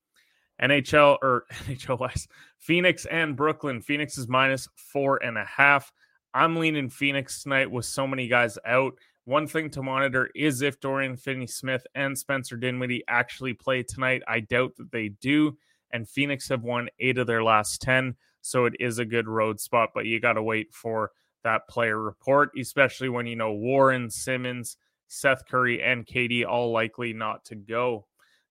NHL 0.62 1.18
or 1.22 1.44
NHL 1.64 1.98
wise, 1.98 2.28
Phoenix 2.58 3.06
and 3.06 3.36
Brooklyn. 3.36 3.80
Phoenix 3.80 4.18
is 4.18 4.28
minus 4.28 4.68
four 4.76 5.22
and 5.22 5.38
a 5.38 5.44
half. 5.44 5.92
I'm 6.32 6.56
leaning 6.56 6.88
Phoenix 6.88 7.42
tonight 7.42 7.70
with 7.70 7.84
so 7.84 8.06
many 8.06 8.28
guys 8.28 8.58
out. 8.64 8.94
One 9.30 9.46
thing 9.46 9.70
to 9.70 9.82
monitor 9.84 10.28
is 10.34 10.60
if 10.60 10.80
Dorian 10.80 11.16
Finney 11.16 11.46
Smith 11.46 11.86
and 11.94 12.18
Spencer 12.18 12.56
Dinwiddie 12.56 13.04
actually 13.06 13.54
play 13.54 13.84
tonight. 13.84 14.24
I 14.26 14.40
doubt 14.40 14.74
that 14.78 14.90
they 14.90 15.10
do. 15.10 15.56
And 15.92 16.08
Phoenix 16.08 16.48
have 16.48 16.64
won 16.64 16.88
eight 16.98 17.16
of 17.16 17.28
their 17.28 17.44
last 17.44 17.80
10. 17.80 18.16
So 18.40 18.64
it 18.64 18.72
is 18.80 18.98
a 18.98 19.04
good 19.04 19.28
road 19.28 19.60
spot, 19.60 19.90
but 19.94 20.04
you 20.04 20.18
got 20.18 20.32
to 20.32 20.42
wait 20.42 20.74
for 20.74 21.12
that 21.44 21.68
player 21.68 22.02
report, 22.02 22.50
especially 22.58 23.08
when 23.08 23.28
you 23.28 23.36
know 23.36 23.52
Warren, 23.52 24.10
Simmons, 24.10 24.76
Seth 25.06 25.46
Curry, 25.46 25.80
and 25.80 26.04
KD 26.04 26.44
all 26.44 26.72
likely 26.72 27.12
not 27.12 27.44
to 27.44 27.54
go. 27.54 28.06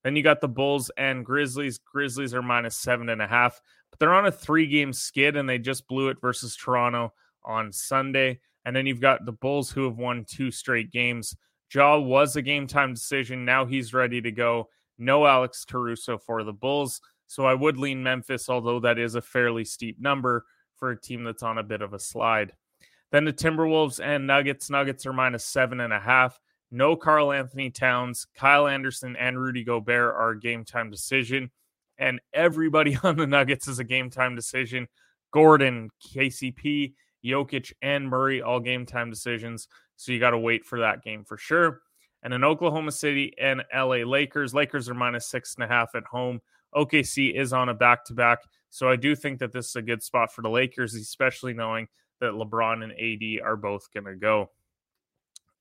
Then 0.06 0.16
you 0.16 0.24
got 0.24 0.40
the 0.40 0.48
Bulls 0.48 0.90
and 0.96 1.26
Grizzlies. 1.26 1.80
Grizzlies 1.80 2.34
are 2.34 2.42
minus 2.42 2.78
seven 2.78 3.10
and 3.10 3.22
a 3.22 3.28
half, 3.28 3.62
but 3.92 4.00
they're 4.00 4.14
on 4.14 4.28
a 4.28 4.32
three 4.32 4.66
game 4.66 4.94
skid 4.94 5.36
and 5.36 5.50
they 5.50 5.58
just 5.58 5.90
blew 5.90 6.08
it 6.08 6.22
versus 6.22 6.56
Toronto 6.56 7.12
on 7.44 7.74
Sunday. 7.74 8.40
And 8.70 8.76
then 8.76 8.86
you've 8.86 9.02
got 9.02 9.26
the 9.26 9.32
Bulls 9.32 9.72
who 9.72 9.86
have 9.86 9.98
won 9.98 10.24
two 10.30 10.52
straight 10.52 10.92
games. 10.92 11.36
Ja 11.74 11.98
was 11.98 12.36
a 12.36 12.42
game 12.44 12.68
time 12.68 12.94
decision. 12.94 13.44
Now 13.44 13.66
he's 13.66 13.96
ready 13.96 14.22
to 14.22 14.32
go. 14.32 14.70
No 15.00 15.26
Alex 15.26 15.66
Caruso 15.66 16.20
for 16.20 16.44
the 16.44 16.54
Bulls. 16.54 17.02
So 17.26 17.48
I 17.48 17.56
would 17.56 17.78
lean 17.78 18.04
Memphis, 18.04 18.48
although 18.48 18.80
that 18.82 19.00
is 19.00 19.16
a 19.16 19.24
fairly 19.24 19.66
steep 19.66 20.00
number 20.00 20.46
for 20.76 20.92
a 20.92 21.02
team 21.02 21.24
that's 21.24 21.42
on 21.42 21.58
a 21.58 21.64
bit 21.64 21.82
of 21.82 21.96
a 21.96 22.00
slide. 22.00 22.54
Then 23.12 23.26
the 23.26 23.34
Timberwolves 23.34 24.00
and 24.00 24.28
Nuggets. 24.28 24.70
Nuggets 24.70 25.08
are 25.08 25.14
minus 25.14 25.46
seven 25.46 25.80
and 25.80 25.92
a 25.92 26.00
half. 26.00 26.40
No 26.70 26.96
Karl-Anthony 26.96 27.72
Towns, 27.72 28.28
Kyle 28.36 28.68
Anderson, 28.68 29.16
and 29.16 29.42
Rudy 29.42 29.64
Gobert 29.64 30.14
are 30.14 30.30
a 30.30 30.40
game 30.40 30.64
time 30.64 30.92
decision. 30.92 31.50
And 31.98 32.22
everybody 32.36 32.96
on 33.04 33.18
the 33.18 33.26
Nuggets 33.26 33.68
is 33.68 33.80
a 33.80 33.84
game 33.84 34.12
time 34.12 34.36
decision. 34.36 34.88
Gordon, 35.32 35.90
KCP, 36.14 36.94
Jokic, 37.24 37.74
and 37.82 38.08
Murray, 38.08 38.42
all 38.42 38.60
game 38.60 38.86
time 38.86 39.10
decisions. 39.10 39.68
So 39.96 40.12
you 40.12 40.20
got 40.20 40.32
to 40.32 40.40
wait 40.40 40.66
for 40.66 40.80
that 40.80 41.04
game 41.04 41.24
for 41.24 41.38
sure. 41.38 41.82
And 42.24 42.34
in 42.34 42.44
Oklahoma 42.44 42.92
City 42.92 43.34
and 43.40 43.64
LA 43.74 44.04
Lakers, 44.06 44.54
Lakers 44.54 44.90
are 44.90 44.94
minus 44.94 45.28
six 45.28 45.56
and 45.56 45.64
a 45.64 45.68
half 45.68 45.96
at 45.96 46.04
home. 46.04 46.42
OKC 46.76 47.34
is 47.34 47.54
on 47.54 47.70
a 47.70 47.74
back 47.74 48.06
to 48.06 48.14
back. 48.14 48.40
So 48.70 48.90
I 48.90 48.96
do 48.96 49.16
think 49.16 49.40
that 49.40 49.52
this 49.52 49.70
is 49.70 49.76
a 49.76 49.82
good 49.82 50.04
spot 50.04 50.32
for 50.32 50.42
the 50.42 50.50
Lakers, 50.50 50.94
especially 50.94 51.54
knowing 51.54 51.88
that 52.20 52.34
LeBron 52.34 52.84
and 52.84 52.92
AD 52.92 53.46
are 53.46 53.56
both 53.56 53.92
going 53.94 54.06
to 54.06 54.16
go. 54.16 54.52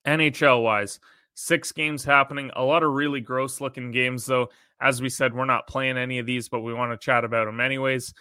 NHL 0.07 0.63
wise, 0.63 1.01
six 1.35 1.73
games 1.73 2.05
happening. 2.05 2.51
A 2.57 2.63
lot 2.63 2.83
of 2.83 2.93
really 2.93 3.21
gross 3.21 3.61
looking 3.61 3.91
games, 3.91 4.27
though. 4.27 4.49
As 4.81 5.01
we 5.01 5.09
said, 5.09 5.35
we're 5.35 5.45
not 5.45 5.67
playing 5.67 5.97
any 5.97 6.19
of 6.19 6.27
these, 6.27 6.49
but 6.49 6.61
we 6.61 6.75
want 6.75 6.93
to 6.93 7.05
chat 7.05 7.25
about 7.25 7.47
them 7.47 7.61
anyways. 7.61 8.13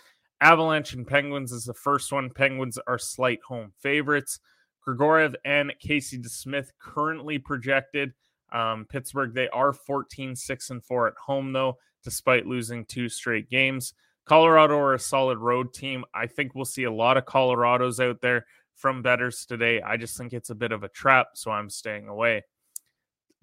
Avalanche 0.41 0.93
and 0.93 1.07
Penguins 1.07 1.51
is 1.51 1.65
the 1.65 1.73
first 1.73 2.11
one. 2.11 2.29
Penguins 2.29 2.77
are 2.87 2.99
slight 2.99 3.39
home 3.47 3.71
favorites. 3.79 4.39
Georgiev 4.85 5.35
and 5.43 5.73
Casey 5.79 6.17
DeSmith 6.17 6.69
currently 6.79 7.37
projected. 7.37 8.13
Um, 8.53 8.85
Pittsburgh, 8.89 9.33
they 9.33 9.49
are 9.49 9.73
14 9.73 10.35
6 10.35 10.69
and 10.69 10.83
4 10.83 11.07
at 11.09 11.17
home, 11.17 11.51
though, 11.51 11.77
despite 12.03 12.45
losing 12.45 12.85
two 12.85 13.09
straight 13.09 13.49
games. 13.49 13.93
Colorado 14.25 14.77
are 14.77 14.93
a 14.93 14.99
solid 14.99 15.39
road 15.39 15.73
team. 15.73 16.05
I 16.13 16.27
think 16.27 16.53
we'll 16.53 16.65
see 16.65 16.83
a 16.83 16.91
lot 16.91 17.17
of 17.17 17.25
Colorados 17.25 17.99
out 17.99 18.21
there 18.21 18.45
from 18.75 19.01
betters 19.01 19.45
today. 19.45 19.81
I 19.81 19.97
just 19.97 20.17
think 20.17 20.33
it's 20.33 20.49
a 20.49 20.55
bit 20.55 20.71
of 20.71 20.83
a 20.83 20.89
trap, 20.89 21.29
so 21.33 21.51
I'm 21.51 21.69
staying 21.69 22.07
away. 22.07 22.43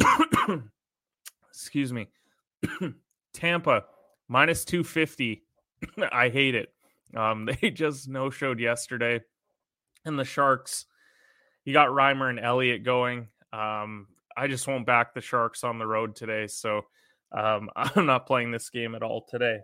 Excuse 1.48 1.92
me. 1.92 2.08
Tampa 3.34 3.84
minus 4.28 4.64
250. 4.64 5.42
I 6.12 6.28
hate 6.28 6.54
it. 6.54 6.73
Um, 7.16 7.46
they 7.60 7.70
just 7.70 8.08
no 8.08 8.30
showed 8.30 8.60
yesterday. 8.60 9.20
And 10.04 10.18
the 10.18 10.24
Sharks, 10.24 10.86
you 11.64 11.72
got 11.72 11.88
Reimer 11.88 12.28
and 12.28 12.40
Elliott 12.40 12.84
going. 12.84 13.28
Um, 13.52 14.08
I 14.36 14.48
just 14.48 14.66
won't 14.66 14.86
back 14.86 15.14
the 15.14 15.20
Sharks 15.20 15.64
on 15.64 15.78
the 15.78 15.86
road 15.86 16.16
today. 16.16 16.46
So 16.46 16.82
um, 17.32 17.70
I'm 17.76 18.06
not 18.06 18.26
playing 18.26 18.50
this 18.50 18.70
game 18.70 18.94
at 18.94 19.02
all 19.02 19.26
today. 19.28 19.60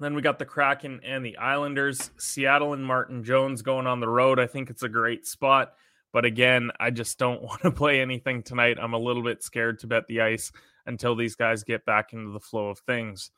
Then 0.00 0.14
we 0.14 0.22
got 0.22 0.38
the 0.38 0.44
Kraken 0.44 1.00
and 1.04 1.24
the 1.24 1.36
Islanders. 1.36 2.10
Seattle 2.18 2.72
and 2.72 2.84
Martin 2.84 3.22
Jones 3.22 3.62
going 3.62 3.86
on 3.86 4.00
the 4.00 4.08
road. 4.08 4.40
I 4.40 4.46
think 4.46 4.68
it's 4.68 4.82
a 4.82 4.88
great 4.88 5.26
spot. 5.26 5.74
But 6.12 6.24
again, 6.24 6.70
I 6.78 6.90
just 6.90 7.18
don't 7.18 7.42
want 7.42 7.62
to 7.62 7.70
play 7.70 8.00
anything 8.00 8.42
tonight. 8.42 8.78
I'm 8.80 8.94
a 8.94 8.98
little 8.98 9.22
bit 9.22 9.42
scared 9.42 9.78
to 9.80 9.86
bet 9.86 10.06
the 10.08 10.20
ice 10.20 10.52
until 10.86 11.14
these 11.14 11.36
guys 11.36 11.62
get 11.62 11.84
back 11.84 12.12
into 12.12 12.32
the 12.32 12.40
flow 12.40 12.68
of 12.68 12.80
things. 12.80 13.30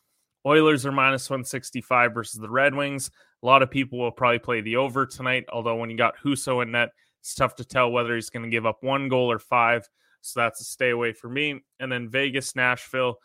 Oilers 0.47 0.85
are 0.85 0.93
minus 0.93 1.29
165 1.29 2.13
versus 2.13 2.41
the 2.41 2.51
Red 2.51 2.75
Wings. 2.75 3.11
A 3.43 3.47
lot 3.47 3.63
of 3.63 3.71
people 3.71 3.99
will 3.99 4.11
probably 4.11 4.39
play 4.39 4.61
the 4.61 4.77
over 4.77 5.07
tonight, 5.07 5.45
although 5.53 5.77
when 5.77 5.91
you 5.91 5.97
got 5.97 6.17
Husso 6.23 6.63
in 6.63 6.73
net, 6.73 6.91
it's 7.21 7.35
tough 7.35 7.57
to 7.57 7.65
tell 7.65 7.91
whether 7.91 8.15
he's 8.15 8.31
going 8.31 8.43
to 8.43 8.51
give 8.51 8.67
up 8.67 8.83
one 8.83 9.09
goal 9.09 9.31
or 9.31 9.39
five. 9.39 9.89
So 10.21 10.41
that's 10.41 10.61
a 10.61 10.65
stay 10.65 10.91
away 10.91 11.13
for 11.13 11.29
me. 11.29 11.63
And 11.81 11.91
then 11.91 12.09
Vegas, 12.09 12.57
Nashville. 12.57 13.17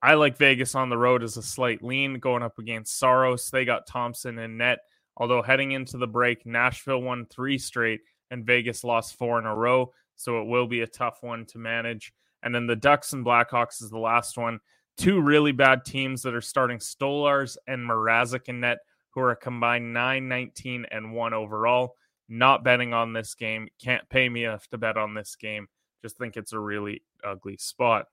I 0.00 0.14
like 0.14 0.36
Vegas 0.36 0.74
on 0.76 0.90
the 0.90 0.98
road 0.98 1.24
as 1.24 1.36
a 1.36 1.42
slight 1.42 1.82
lean 1.82 2.20
going 2.20 2.42
up 2.42 2.58
against 2.58 2.98
Saros. 2.98 3.50
They 3.50 3.64
got 3.64 3.86
Thompson 3.86 4.38
in 4.38 4.56
net. 4.56 4.78
Although 5.16 5.42
heading 5.42 5.72
into 5.72 5.98
the 5.98 6.06
break, 6.06 6.46
Nashville 6.46 7.02
won 7.02 7.26
three 7.26 7.58
straight 7.58 8.00
and 8.30 8.46
Vegas 8.46 8.84
lost 8.84 9.16
four 9.16 9.38
in 9.40 9.46
a 9.46 9.54
row. 9.54 9.92
So 10.14 10.40
it 10.40 10.46
will 10.46 10.66
be 10.66 10.82
a 10.82 10.86
tough 10.86 11.18
one 11.22 11.46
to 11.46 11.58
manage. 11.58 12.12
And 12.42 12.54
then 12.54 12.66
the 12.66 12.76
Ducks 12.76 13.12
and 13.12 13.26
Blackhawks 13.26 13.82
is 13.82 13.90
the 13.90 13.98
last 13.98 14.38
one. 14.38 14.60
Two 14.98 15.20
really 15.20 15.52
bad 15.52 15.84
teams 15.84 16.22
that 16.22 16.34
are 16.34 16.40
starting 16.40 16.78
Stolarz 16.78 17.56
and 17.68 17.88
Mrazek 17.88 18.48
in 18.48 18.60
net, 18.60 18.78
who 19.10 19.20
are 19.20 19.30
a 19.30 19.36
combined 19.36 19.94
9, 19.94 20.28
19, 20.28 20.86
and 20.90 21.12
1 21.12 21.32
overall. 21.32 21.94
Not 22.28 22.64
betting 22.64 22.92
on 22.92 23.12
this 23.12 23.34
game. 23.34 23.68
Can't 23.80 24.06
pay 24.10 24.28
me 24.28 24.44
enough 24.44 24.66
to 24.68 24.78
bet 24.78 24.96
on 24.98 25.14
this 25.14 25.36
game. 25.36 25.68
Just 26.02 26.18
think 26.18 26.36
it's 26.36 26.52
a 26.52 26.58
really 26.58 27.02
ugly 27.24 27.56
spot. 27.56 28.06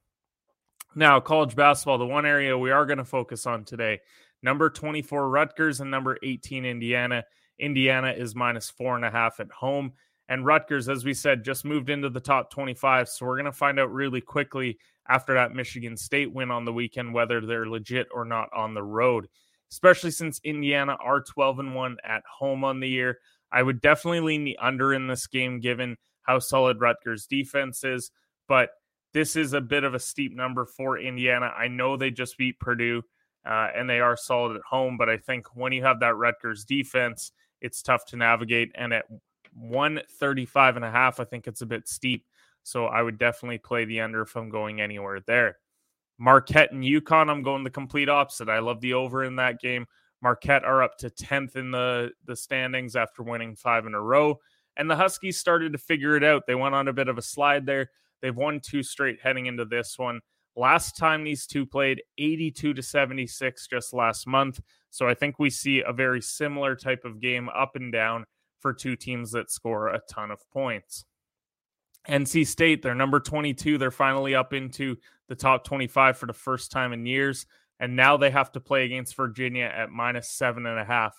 Now, 0.95 1.19
college 1.19 1.55
basketball, 1.55 1.97
the 1.97 2.05
one 2.05 2.25
area 2.25 2.57
we 2.57 2.71
are 2.71 2.85
going 2.85 2.99
to 2.99 3.03
focus 3.03 3.45
on 3.45 3.65
today. 3.65 3.99
Number 4.41 4.69
24, 4.69 5.27
Rutgers, 5.27 5.81
and 5.81 5.91
number 5.91 6.17
18, 6.23 6.65
Indiana. 6.65 7.25
Indiana 7.59 8.11
is 8.11 8.35
minus 8.35 8.69
four 8.69 8.95
and 8.95 9.03
a 9.03 9.09
half 9.09 9.39
at 9.39 9.51
home. 9.51 9.93
And 10.27 10.45
Rutgers, 10.45 10.89
as 10.89 11.05
we 11.05 11.13
said, 11.13 11.43
just 11.43 11.65
moved 11.65 11.89
into 11.89 12.09
the 12.09 12.19
top 12.19 12.49
25. 12.49 13.09
So 13.09 13.25
we're 13.25 13.35
going 13.35 13.45
to 13.45 13.51
find 13.51 13.79
out 13.79 13.91
really 13.91 14.21
quickly 14.21 14.79
after 15.07 15.35
that 15.35 15.53
Michigan 15.53 15.95
State 15.95 16.33
win 16.33 16.49
on 16.49 16.65
the 16.65 16.73
weekend 16.73 17.13
whether 17.13 17.41
they're 17.41 17.69
legit 17.69 18.07
or 18.11 18.25
not 18.25 18.49
on 18.53 18.73
the 18.73 18.83
road, 18.83 19.27
especially 19.71 20.11
since 20.11 20.41
Indiana 20.43 20.97
are 20.99 21.21
12 21.21 21.59
and 21.59 21.75
1 21.75 21.97
at 22.03 22.23
home 22.39 22.63
on 22.63 22.79
the 22.79 22.89
year. 22.89 23.19
I 23.51 23.61
would 23.61 23.81
definitely 23.81 24.21
lean 24.21 24.43
the 24.43 24.57
under 24.57 24.93
in 24.93 25.07
this 25.07 25.27
game 25.27 25.59
given 25.59 25.97
how 26.23 26.39
solid 26.39 26.81
Rutgers 26.81 27.27
defense 27.27 27.83
is. 27.83 28.11
But 28.47 28.69
this 29.13 29.35
is 29.35 29.53
a 29.53 29.61
bit 29.61 29.83
of 29.83 29.93
a 29.93 29.99
steep 29.99 30.35
number 30.35 30.65
for 30.65 30.97
Indiana. 30.97 31.53
I 31.55 31.67
know 31.67 31.95
they 31.95 32.11
just 32.11 32.37
beat 32.37 32.59
Purdue 32.59 33.03
uh, 33.45 33.69
and 33.75 33.89
they 33.89 33.99
are 33.99 34.17
solid 34.17 34.55
at 34.55 34.63
home, 34.63 34.97
but 34.97 35.07
I 35.07 35.17
think 35.17 35.55
when 35.55 35.71
you 35.71 35.83
have 35.83 35.99
that 35.99 36.15
Rutgers 36.15 36.65
defense, 36.65 37.31
it's 37.61 37.81
tough 37.81 38.05
to 38.07 38.17
navigate. 38.17 38.71
And 38.75 38.93
at 38.93 39.05
135 39.55 40.75
and 40.75 40.85
a 40.85 40.91
half, 40.91 41.19
I 41.19 41.23
think 41.23 41.47
it's 41.47 41.61
a 41.61 41.65
bit 41.65 41.87
steep. 41.87 42.25
So 42.63 42.85
I 42.85 43.01
would 43.01 43.17
definitely 43.17 43.59
play 43.59 43.85
the 43.85 44.01
under 44.01 44.21
if 44.21 44.35
I'm 44.35 44.49
going 44.49 44.81
anywhere 44.81 45.19
there. 45.25 45.57
Marquette 46.17 46.71
and 46.71 46.83
UConn, 46.83 47.29
I'm 47.29 47.43
going 47.43 47.63
the 47.63 47.69
complete 47.69 48.09
opposite. 48.09 48.49
I 48.49 48.59
love 48.59 48.81
the 48.81 48.93
over 48.93 49.23
in 49.23 49.35
that 49.35 49.59
game. 49.59 49.85
Marquette 50.21 50.63
are 50.63 50.81
up 50.81 50.97
to 50.99 51.09
10th 51.09 51.55
in 51.55 51.71
the, 51.71 52.11
the 52.25 52.35
standings 52.35 52.95
after 52.95 53.21
winning 53.21 53.55
five 53.55 53.85
in 53.85 53.93
a 53.93 54.01
row. 54.01 54.39
And 54.77 54.89
the 54.89 54.95
Huskies 54.95 55.39
started 55.39 55.73
to 55.73 55.77
figure 55.77 56.15
it 56.15 56.23
out. 56.23 56.43
They 56.47 56.55
went 56.55 56.75
on 56.75 56.87
a 56.87 56.93
bit 56.93 57.07
of 57.07 57.17
a 57.17 57.21
slide 57.21 57.65
there. 57.65 57.91
They've 58.21 58.35
won 58.35 58.59
two 58.59 58.81
straight 58.81 59.19
heading 59.21 59.45
into 59.45 59.65
this 59.65 59.99
one. 59.99 60.21
Last 60.55 60.97
time 60.97 61.23
these 61.23 61.45
two 61.45 61.65
played 61.65 62.01
82 62.17 62.73
to 62.73 62.81
76 62.81 63.67
just 63.67 63.93
last 63.93 64.25
month. 64.25 64.61
So 64.89 65.07
I 65.07 65.13
think 65.13 65.37
we 65.37 65.49
see 65.49 65.83
a 65.85 65.93
very 65.93 66.21
similar 66.21 66.75
type 66.75 67.03
of 67.03 67.19
game 67.19 67.49
up 67.49 67.75
and 67.75 67.91
down 67.91 68.25
for 68.65 68.73
two 68.73 68.95
teams 68.95 69.29
that 69.29 69.51
score 69.51 69.89
a 69.89 70.01
ton 70.09 70.31
of 70.31 70.39
points. 70.49 71.05
NC 72.09 72.47
State, 72.47 72.81
they're 72.81 72.95
number 72.95 73.19
22. 73.19 73.77
They're 73.77 73.91
finally 73.91 74.33
up 74.33 74.53
into 74.53 74.95
the 75.27 75.35
top 75.35 75.63
25 75.65 76.17
for 76.17 76.25
the 76.25 76.33
first 76.33 76.71
time 76.71 76.91
in 76.91 77.05
years. 77.05 77.45
And 77.79 77.95
now 77.95 78.17
they 78.17 78.31
have 78.31 78.51
to 78.53 78.59
play 78.59 78.85
against 78.85 79.15
Virginia 79.15 79.65
at 79.65 79.91
minus 79.91 80.31
seven 80.31 80.65
and 80.65 80.79
a 80.79 80.83
half. 80.83 81.15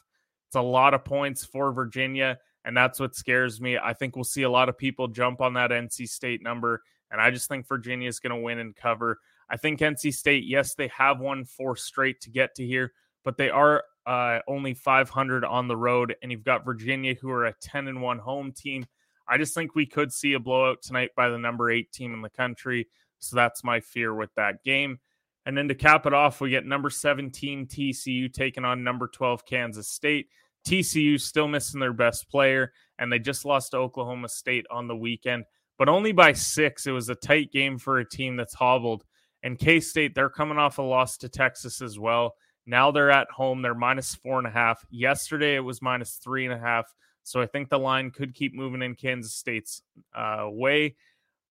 It's 0.49 0.57
a 0.57 0.61
lot 0.61 0.93
of 0.93 1.05
points 1.05 1.45
for 1.45 1.71
Virginia. 1.71 2.39
And 2.65 2.77
that's 2.77 2.99
what 2.99 3.15
scares 3.15 3.61
me. 3.61 3.79
I 3.79 3.93
think 3.93 4.17
we'll 4.17 4.25
see 4.25 4.43
a 4.43 4.51
lot 4.51 4.69
of 4.69 4.77
people 4.77 5.07
jump 5.07 5.41
on 5.41 5.55
that 5.55 5.71
NC 5.71 6.09
State 6.09 6.43
number. 6.43 6.83
And 7.13 7.21
I 7.21 7.31
just 7.31 7.47
think 7.47 7.69
Virginia 7.69 8.09
is 8.09 8.19
going 8.19 8.37
to 8.37 8.43
win 8.43 8.59
and 8.59 8.75
cover. 8.75 9.21
I 9.49 9.57
think 9.57 9.79
NC 9.79 10.13
State, 10.13 10.47
yes, 10.47 10.75
they 10.75 10.89
have 10.89 11.21
won 11.21 11.45
four 11.45 11.77
straight 11.77 12.21
to 12.23 12.31
get 12.31 12.57
to 12.57 12.67
here, 12.67 12.93
but 13.23 13.37
they 13.37 13.51
are 13.51 13.85
uh, 14.07 14.39
only 14.47 14.75
500 14.75 15.45
on 15.45 15.69
the 15.69 15.77
road. 15.77 16.15
And 16.23 16.31
you've 16.31 16.45
got 16.45 16.65
Virginia, 16.65 17.15
who 17.15 17.31
are 17.31 17.47
a 17.47 17.55
10 17.61 17.89
and 17.89 18.01
1 18.01 18.19
home 18.19 18.53
team. 18.53 18.87
I 19.29 19.39
just 19.39 19.55
think 19.55 19.75
we 19.75 19.87
could 19.87 20.13
see 20.13 20.35
a 20.35 20.41
blowout 20.41 20.83
tonight 20.83 21.11
by 21.17 21.29
the 21.29 21.39
number 21.39 21.71
eight 21.71 21.93
team 21.93 22.15
in 22.15 22.23
the 22.23 22.31
country. 22.31 22.89
So 23.19 23.35
that's 23.35 23.65
my 23.65 23.81
fear 23.81 24.15
with 24.15 24.33
that 24.37 24.63
game. 24.63 25.01
And 25.47 25.57
then 25.57 25.69
to 25.69 25.75
cap 25.75 26.07
it 26.07 26.13
off, 26.13 26.41
we 26.41 26.51
get 26.51 26.67
number 26.67 26.91
17 26.91 27.67
TCU 27.67 28.33
taking 28.33 28.65
on 28.65 28.83
number 28.83 29.07
12 29.09 29.45
Kansas 29.47 29.89
State. 29.89 30.29
TCU 30.67 31.21
still 31.21 31.47
missing 31.47 31.79
their 31.79 31.93
best 31.93 32.29
player, 32.29 32.73
and 32.99 33.13
they 33.13 33.21
just 33.21 33.45
lost 33.45 33.71
to 33.71 33.77
Oklahoma 33.77 34.29
State 34.29 34.67
on 34.69 34.89
the 34.89 34.97
weekend, 34.97 35.45
but 35.79 35.89
only 35.89 36.11
by 36.11 36.33
six. 36.33 36.89
It 36.89 36.91
was 36.91 37.09
a 37.09 37.15
tight 37.15 37.53
game 37.53 37.79
for 37.79 37.99
a 37.99 38.09
team 38.09 38.35
that's 38.35 38.55
hobbled. 38.55 39.05
And 39.45 39.57
K 39.57 39.79
State, 39.79 40.17
they're 40.17 40.29
coming 40.29 40.59
off 40.59 40.79
a 40.79 40.83
loss 40.83 41.17
to 41.19 41.29
Texas 41.29 41.81
as 41.81 42.01
well. 42.01 42.35
Now 42.67 42.91
they're 42.91 43.11
at 43.11 43.31
home. 43.31 43.63
They're 43.63 43.75
minus 43.75 44.15
four 44.15 44.39
and 44.39 44.47
a 44.47 44.51
half. 44.51 44.85
Yesterday 44.91 45.55
it 45.55 45.61
was 45.61 45.81
minus 45.81 46.17
three 46.23 46.45
and 46.45 46.55
a 46.55 46.59
half. 46.59 46.93
So 47.23 47.41
I 47.41 47.47
think 47.47 47.69
the 47.69 47.79
line 47.79 48.11
could 48.11 48.35
keep 48.35 48.55
moving 48.55 48.83
in 48.83 48.95
Kansas 48.95 49.35
State's 49.35 49.83
uh, 50.15 50.47
way. 50.49 50.97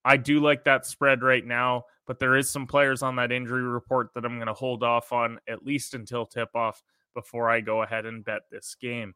I 0.06 0.18
do 0.18 0.40
like 0.40 0.66
that 0.66 0.86
spread 0.86 1.24
right 1.24 1.46
now, 1.46 1.86
but 2.06 2.20
there 2.20 2.36
is 2.36 2.50
some 2.50 2.68
players 2.68 3.02
on 3.02 3.16
that 3.16 3.32
injury 3.32 3.64
report 3.64 4.10
that 4.14 4.24
I'm 4.24 4.36
going 4.36 4.48
to 4.48 4.54
hold 4.54 4.84
off 4.84 5.12
on 5.12 5.40
at 5.48 5.66
least 5.66 5.96
until 5.96 6.26
tip 6.26 6.50
off 6.56 6.84
before 7.16 7.50
I 7.50 7.62
go 7.62 7.82
ahead 7.82 8.06
and 8.06 8.24
bet 8.24 8.44
this 8.52 8.76
game. 8.80 9.16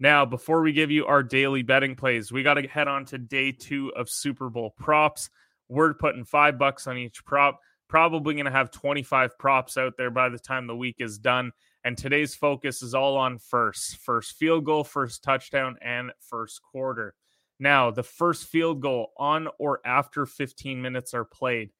Now, 0.00 0.24
before 0.24 0.62
we 0.62 0.72
give 0.72 0.90
you 0.90 1.06
our 1.06 1.22
daily 1.22 1.62
betting 1.62 1.94
plays, 1.94 2.32
we 2.32 2.42
got 2.42 2.54
to 2.54 2.66
head 2.66 2.88
on 2.88 3.04
to 3.06 3.18
day 3.18 3.52
two 3.52 3.92
of 3.94 4.08
Super 4.08 4.48
Bowl 4.48 4.74
props. 4.78 5.30
We're 5.68 5.94
putting 5.94 6.24
five 6.24 6.58
bucks 6.58 6.86
on 6.86 6.98
each 6.98 7.24
prop. 7.24 7.60
Probably 7.88 8.34
going 8.34 8.46
to 8.46 8.50
have 8.50 8.70
25 8.70 9.38
props 9.38 9.76
out 9.76 9.94
there 9.96 10.10
by 10.10 10.28
the 10.28 10.38
time 10.38 10.66
the 10.66 10.76
week 10.76 10.96
is 10.98 11.18
done. 11.18 11.52
And 11.84 11.98
today's 11.98 12.34
focus 12.34 12.82
is 12.82 12.94
all 12.94 13.16
on 13.16 13.38
first 13.38 13.98
first 13.98 14.36
field 14.36 14.64
goal, 14.64 14.84
first 14.84 15.22
touchdown, 15.22 15.76
and 15.82 16.12
first 16.18 16.62
quarter. 16.62 17.14
Now, 17.60 17.90
the 17.90 18.02
first 18.02 18.46
field 18.46 18.80
goal 18.80 19.12
on 19.16 19.48
or 19.58 19.80
after 19.84 20.26
15 20.26 20.80
minutes 20.80 21.14
are 21.14 21.24
played. 21.24 21.70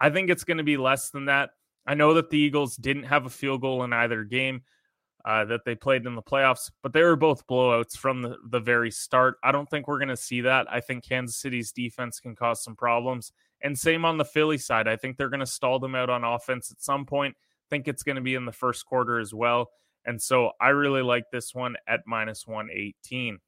I 0.00 0.10
think 0.10 0.30
it's 0.30 0.44
going 0.44 0.58
to 0.58 0.64
be 0.64 0.76
less 0.76 1.10
than 1.10 1.26
that. 1.26 1.50
I 1.86 1.94
know 1.94 2.14
that 2.14 2.30
the 2.30 2.38
Eagles 2.38 2.76
didn't 2.76 3.04
have 3.04 3.26
a 3.26 3.30
field 3.30 3.60
goal 3.60 3.84
in 3.84 3.92
either 3.92 4.24
game, 4.24 4.62
uh, 5.24 5.44
that 5.46 5.64
they 5.64 5.74
played 5.74 6.06
in 6.06 6.14
the 6.14 6.22
playoffs, 6.22 6.70
but 6.82 6.92
they 6.92 7.02
were 7.02 7.16
both 7.16 7.46
blowouts 7.46 7.96
from 7.96 8.22
the, 8.22 8.36
the 8.48 8.60
very 8.60 8.90
start. 8.90 9.36
I 9.42 9.52
don't 9.52 9.70
think 9.70 9.86
we're 9.86 9.98
going 9.98 10.08
to 10.08 10.16
see 10.16 10.42
that. 10.42 10.66
I 10.70 10.80
think 10.80 11.04
Kansas 11.04 11.36
City's 11.36 11.72
defense 11.72 12.20
can 12.20 12.34
cause 12.34 12.62
some 12.62 12.76
problems. 12.76 13.32
And 13.62 13.78
same 13.78 14.04
on 14.04 14.18
the 14.18 14.24
Philly 14.24 14.58
side. 14.58 14.88
I 14.88 14.96
think 14.96 15.16
they're 15.16 15.28
going 15.28 15.40
to 15.40 15.46
stall 15.46 15.78
them 15.78 15.94
out 15.94 16.10
on 16.10 16.24
offense 16.24 16.70
at 16.70 16.82
some 16.82 17.06
point. 17.06 17.36
think 17.70 17.88
it's 17.88 18.02
going 18.02 18.16
to 18.16 18.22
be 18.22 18.34
in 18.34 18.44
the 18.44 18.52
first 18.52 18.84
quarter 18.86 19.18
as 19.18 19.32
well. 19.32 19.70
And 20.04 20.20
so 20.20 20.50
I 20.60 20.70
really 20.70 21.02
like 21.02 21.24
this 21.30 21.54
one 21.54 21.76
at 21.86 22.00
minus 22.06 22.46
118. 22.46 23.38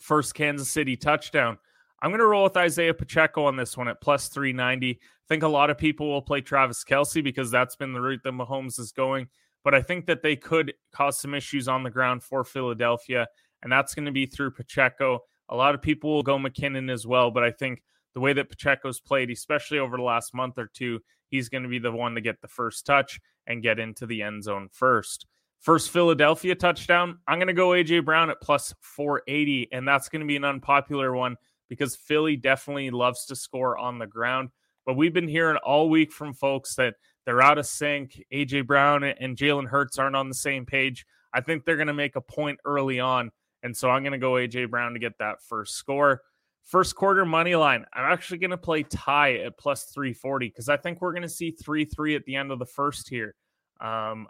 First 0.00 0.34
Kansas 0.34 0.68
City 0.68 0.96
touchdown. 0.96 1.58
I'm 2.02 2.10
going 2.10 2.20
to 2.20 2.26
roll 2.26 2.44
with 2.44 2.56
Isaiah 2.56 2.94
Pacheco 2.94 3.44
on 3.44 3.56
this 3.56 3.76
one 3.76 3.86
at 3.86 4.00
plus 4.00 4.28
390. 4.28 4.90
I 4.90 4.96
think 5.28 5.42
a 5.42 5.48
lot 5.48 5.70
of 5.70 5.78
people 5.78 6.08
will 6.08 6.22
play 6.22 6.40
Travis 6.40 6.82
Kelce 6.82 7.22
because 7.22 7.50
that's 7.50 7.76
been 7.76 7.92
the 7.92 8.00
route 8.00 8.22
that 8.24 8.32
Mahomes 8.32 8.80
is 8.80 8.90
going 8.90 9.28
but 9.62 9.74
I 9.74 9.82
think 9.82 10.06
that 10.06 10.22
they 10.22 10.36
could 10.36 10.72
cause 10.92 11.18
some 11.18 11.34
issues 11.34 11.68
on 11.68 11.82
the 11.82 11.90
ground 11.90 12.22
for 12.22 12.44
Philadelphia, 12.44 13.26
and 13.62 13.70
that's 13.70 13.94
going 13.94 14.06
to 14.06 14.12
be 14.12 14.26
through 14.26 14.52
Pacheco. 14.52 15.20
A 15.48 15.56
lot 15.56 15.74
of 15.74 15.82
people 15.82 16.14
will 16.14 16.22
go 16.22 16.38
McKinnon 16.38 16.90
as 16.90 17.06
well, 17.06 17.30
but 17.30 17.42
I 17.42 17.50
think 17.50 17.82
the 18.14 18.20
way 18.20 18.32
that 18.32 18.48
Pacheco's 18.48 19.00
played, 19.00 19.30
especially 19.30 19.78
over 19.78 19.96
the 19.96 20.02
last 20.02 20.34
month 20.34 20.58
or 20.58 20.70
two, 20.72 21.00
he's 21.28 21.48
going 21.48 21.62
to 21.62 21.68
be 21.68 21.78
the 21.78 21.92
one 21.92 22.14
to 22.14 22.20
get 22.20 22.40
the 22.40 22.48
first 22.48 22.86
touch 22.86 23.20
and 23.46 23.62
get 23.62 23.78
into 23.78 24.06
the 24.06 24.22
end 24.22 24.44
zone 24.44 24.68
first. 24.72 25.26
First 25.60 25.90
Philadelphia 25.90 26.54
touchdown, 26.54 27.18
I'm 27.26 27.38
going 27.38 27.48
to 27.48 27.52
go 27.52 27.68
AJ 27.68 28.04
Brown 28.04 28.30
at 28.30 28.40
plus 28.40 28.74
480, 28.80 29.68
and 29.72 29.86
that's 29.86 30.08
going 30.08 30.20
to 30.20 30.26
be 30.26 30.36
an 30.36 30.44
unpopular 30.44 31.14
one 31.14 31.36
because 31.68 31.96
Philly 31.96 32.36
definitely 32.36 32.90
loves 32.90 33.26
to 33.26 33.36
score 33.36 33.76
on 33.76 33.98
the 33.98 34.06
ground. 34.06 34.48
But 34.86 34.94
we've 34.94 35.12
been 35.12 35.28
hearing 35.28 35.58
all 35.58 35.90
week 35.90 36.12
from 36.12 36.32
folks 36.32 36.74
that 36.76 36.94
they're 37.26 37.42
out 37.42 37.58
of 37.58 37.66
sync. 37.66 38.22
AJ 38.32 38.66
Brown 38.66 39.04
and 39.04 39.36
Jalen 39.36 39.68
Hurts 39.68 39.98
aren't 39.98 40.16
on 40.16 40.28
the 40.28 40.34
same 40.34 40.64
page. 40.64 41.04
I 41.32 41.42
think 41.42 41.64
they're 41.64 41.76
going 41.76 41.86
to 41.86 41.94
make 41.94 42.16
a 42.16 42.20
point 42.20 42.58
early 42.64 42.98
on. 42.98 43.30
And 43.62 43.76
so 43.76 43.90
I'm 43.90 44.02
going 44.02 44.12
to 44.12 44.18
go 44.18 44.32
AJ 44.32 44.70
Brown 44.70 44.94
to 44.94 44.98
get 44.98 45.18
that 45.18 45.42
first 45.42 45.74
score. 45.74 46.22
First 46.70 46.94
quarter 46.94 47.24
money 47.24 47.56
line. 47.56 47.84
I'm 47.92 48.12
actually 48.12 48.38
going 48.38 48.52
to 48.52 48.56
play 48.56 48.84
tie 48.84 49.38
at 49.38 49.58
plus 49.58 49.86
340 49.86 50.46
because 50.46 50.68
I 50.68 50.76
think 50.76 51.00
we're 51.00 51.10
going 51.10 51.22
to 51.22 51.28
see 51.28 51.50
3 51.50 51.84
3 51.84 52.14
at 52.14 52.24
the 52.26 52.36
end 52.36 52.52
of 52.52 52.60
the 52.60 52.66
first 52.66 53.08
here. 53.08 53.34
Um, 53.80 54.28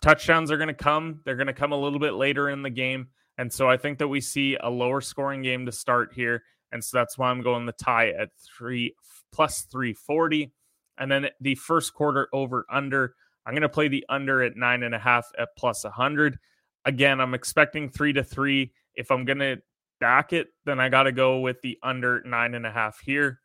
touchdowns 0.00 0.52
are 0.52 0.58
going 0.58 0.68
to 0.68 0.74
come. 0.74 1.20
They're 1.24 1.34
going 1.34 1.48
to 1.48 1.52
come 1.52 1.72
a 1.72 1.76
little 1.76 1.98
bit 1.98 2.14
later 2.14 2.50
in 2.50 2.62
the 2.62 2.70
game. 2.70 3.08
And 3.36 3.52
so 3.52 3.68
I 3.68 3.78
think 3.78 3.98
that 3.98 4.06
we 4.06 4.20
see 4.20 4.56
a 4.60 4.70
lower 4.70 5.00
scoring 5.00 5.42
game 5.42 5.66
to 5.66 5.72
start 5.72 6.12
here. 6.14 6.44
And 6.70 6.84
so 6.84 6.98
that's 6.98 7.18
why 7.18 7.30
I'm 7.30 7.42
going 7.42 7.66
the 7.66 7.72
tie 7.72 8.10
at 8.10 8.28
three 8.56 8.94
plus 9.32 9.62
340. 9.62 10.52
And 10.98 11.10
then 11.10 11.30
the 11.40 11.56
first 11.56 11.94
quarter 11.94 12.28
over 12.32 12.64
under, 12.70 13.16
I'm 13.44 13.54
going 13.54 13.62
to 13.62 13.68
play 13.68 13.88
the 13.88 14.06
under 14.08 14.40
at 14.40 14.56
nine 14.56 14.84
and 14.84 14.94
a 14.94 15.00
half 15.00 15.26
at 15.36 15.48
plus 15.58 15.82
100. 15.82 16.38
Again, 16.84 17.20
I'm 17.20 17.34
expecting 17.34 17.90
three 17.90 18.12
to 18.12 18.22
three. 18.22 18.72
If 18.94 19.10
I'm 19.10 19.24
going 19.24 19.40
to 19.40 19.56
back 20.02 20.32
it, 20.32 20.48
then 20.64 20.80
I 20.80 20.88
got 20.88 21.04
to 21.04 21.12
go 21.12 21.38
with 21.38 21.60
the 21.62 21.78
under 21.80 22.22
nine 22.24 22.54
and 22.54 22.66
a 22.66 22.72
half 22.72 22.98
here. 22.98 23.38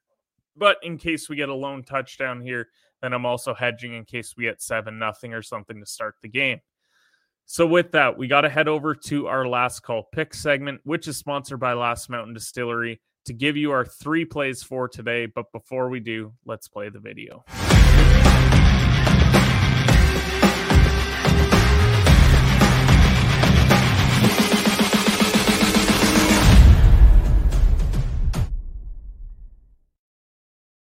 But 0.56 0.78
in 0.82 0.98
case 0.98 1.30
we 1.30 1.36
get 1.36 1.50
a 1.50 1.54
lone 1.54 1.84
touchdown 1.84 2.42
here, 2.42 2.70
then 3.00 3.14
I'm 3.14 3.28
also 3.28 3.54
hedging 3.54 3.94
in 3.94 4.06
case 4.06 4.34
we 4.36 4.46
get 4.46 4.60
seven 4.60 4.98
nothing 4.98 5.36
or 5.36 5.44
something 5.44 5.80
to 5.80 5.86
start 5.86 6.16
the 6.24 6.30
game. 6.30 6.60
So 7.46 7.68
with 7.68 7.92
that, 7.92 8.18
we 8.18 8.28
got 8.28 8.42
to 8.42 8.50
head 8.50 8.68
over 8.68 8.96
to 8.96 9.28
our 9.28 9.48
last 9.48 9.82
call 9.82 10.08
pick 10.12 10.34
segment, 10.34 10.82
which 10.84 11.08
is 11.08 11.16
sponsored 11.16 11.60
by 11.60 11.74
Last 11.74 12.10
Mountain 12.10 12.34
Distillery 12.34 13.00
to 13.26 13.34
give 13.34 13.56
you 13.56 13.70
our 13.70 13.86
three 13.86 14.26
plays 14.26 14.64
for 14.64 14.90
today. 14.90 15.28
But 15.28 15.52
before 15.52 15.90
we 15.90 16.00
do, 16.00 16.34
let's 16.44 16.68
play 16.68 16.90
the 16.90 17.00
video. 17.00 17.46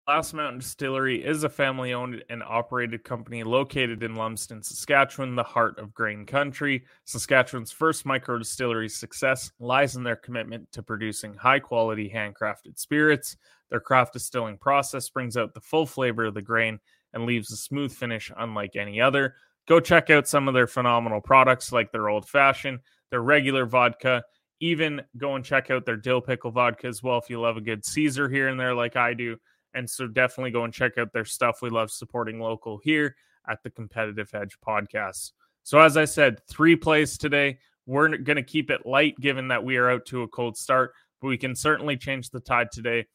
Last 0.10 0.34
Mountain 0.34 0.58
Distillery 0.58 1.24
is 1.24 1.44
a 1.44 1.50
family 1.50 1.94
owned 1.94 2.24
and 2.32 2.42
operated 2.42 3.04
company 3.04 3.44
located 3.44 4.02
in 4.02 4.16
Lumsden, 4.16 4.64
Saskatchewan, 4.64 5.36
the 5.36 5.44
heart 5.44 5.78
of 5.78 5.94
grain 5.94 6.26
country. 6.26 6.84
Saskatchewan's 7.06 7.72
first 7.72 8.08
micro 8.08 8.40
distillery's 8.40 8.98
success 8.98 9.52
lies 9.60 9.96
in 9.96 10.02
their 10.02 10.16
commitment 10.16 10.72
to 10.72 10.82
producing 10.82 11.36
high 11.36 11.60
quality 11.60 12.10
handcrafted 12.10 12.80
spirits. 12.80 13.38
Their 13.70 13.82
craft 13.82 14.14
distilling 14.14 14.58
process 14.58 15.08
brings 15.10 15.38
out 15.38 15.54
the 15.54 15.62
full 15.62 15.86
flavor 15.86 16.26
of 16.26 16.34
the 16.34 16.42
grain 16.42 16.80
and 17.14 17.28
leaves 17.28 17.52
a 17.52 17.56
smooth 17.56 17.94
finish 17.94 18.32
unlike 18.36 18.76
any 18.76 19.00
other. 19.00 19.36
Go 19.68 19.80
check 19.80 20.10
out 20.10 20.28
some 20.28 20.48
of 20.48 20.56
their 20.56 20.66
phenomenal 20.66 21.22
products 21.22 21.72
like 21.72 21.92
their 21.92 22.10
old 22.10 22.28
fashioned, 22.28 22.80
their 23.12 23.22
regular 23.22 23.68
vodka, 23.68 24.24
even 24.60 25.04
go 25.18 25.36
and 25.36 25.46
check 25.46 25.70
out 25.70 25.86
their 25.86 25.98
dill 25.98 26.20
pickle 26.20 26.50
vodka 26.50 26.88
as 26.88 27.04
well 27.04 27.20
if 27.20 27.30
you 27.30 27.40
love 27.40 27.58
a 27.58 27.62
good 27.62 27.86
Caesar 27.86 28.28
here 28.28 28.48
and 28.48 28.60
there 28.60 28.74
like 28.74 28.96
I 28.96 29.14
do. 29.14 29.38
And 29.74 29.90
so 29.90 30.08
definitely 30.08 30.52
go 30.52 30.64
and 30.64 30.74
check 30.74 30.98
out 30.98 31.14
their 31.14 31.26
stuff. 31.26 31.62
We 31.62 31.70
love 31.70 31.92
supporting 31.92 32.40
local 32.40 32.80
here 32.84 33.16
at 33.48 33.62
the 33.64 33.70
Competitive 33.70 34.30
Hedge 34.32 34.58
podcast. 34.66 35.32
So, 35.64 35.80
as 35.80 35.98
I 35.98 36.06
said, 36.06 36.42
three 36.48 36.76
plays 36.76 37.18
today. 37.18 37.60
We're 37.86 38.18
going 38.18 38.36
to 38.36 38.44
keep 38.44 38.70
it 38.70 38.86
light 38.86 39.20
given 39.20 39.48
that 39.48 39.64
we 39.64 39.78
are 39.78 39.90
out 39.90 40.06
to 40.08 40.22
a 40.22 40.28
cold 40.28 40.58
start, 40.58 40.94
but 41.22 41.28
we 41.28 41.38
can 41.38 41.56
certainly 41.56 41.98
change 41.98 42.30
the 42.30 42.40
tide 42.40 42.72
today 42.72 43.08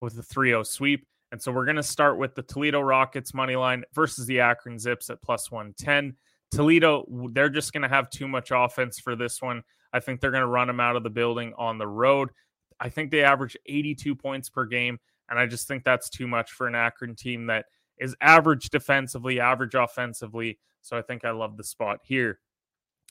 with 0.00 0.18
a 0.18 0.22
3 0.22 0.50
0 0.50 0.62
sweep. 0.62 1.06
And 1.32 1.42
so 1.42 1.52
we're 1.52 1.64
going 1.64 1.76
to 1.76 1.82
start 1.82 2.18
with 2.18 2.34
the 2.34 2.42
Toledo 2.42 2.80
Rockets 2.80 3.34
money 3.34 3.56
line 3.56 3.84
versus 3.92 4.26
the 4.26 4.40
Akron 4.40 4.78
Zips 4.78 5.10
at 5.10 5.20
plus 5.22 5.50
110. 5.50 6.16
Toledo, 6.50 7.04
they're 7.32 7.48
just 7.48 7.72
going 7.72 7.82
to 7.82 7.88
have 7.88 8.08
too 8.08 8.28
much 8.28 8.52
offense 8.54 9.00
for 9.00 9.16
this 9.16 9.42
one. 9.42 9.62
I 9.92 10.00
think 10.00 10.20
they're 10.20 10.30
going 10.30 10.42
to 10.42 10.46
run 10.46 10.68
them 10.68 10.80
out 10.80 10.96
of 10.96 11.02
the 11.02 11.10
building 11.10 11.52
on 11.58 11.78
the 11.78 11.88
road. 11.88 12.30
I 12.78 12.88
think 12.88 13.10
they 13.10 13.24
average 13.24 13.56
82 13.66 14.14
points 14.14 14.48
per 14.48 14.64
game. 14.64 14.98
And 15.28 15.38
I 15.38 15.46
just 15.46 15.68
think 15.68 15.84
that's 15.84 16.10
too 16.10 16.26
much 16.26 16.52
for 16.52 16.66
an 16.66 16.74
Akron 16.74 17.14
team 17.14 17.46
that 17.46 17.66
is 17.98 18.16
average 18.20 18.70
defensively, 18.70 19.40
average 19.40 19.74
offensively. 19.74 20.58
So 20.82 20.98
I 20.98 21.02
think 21.02 21.24
I 21.24 21.30
love 21.30 21.56
the 21.56 21.64
spot 21.64 22.00
here. 22.02 22.40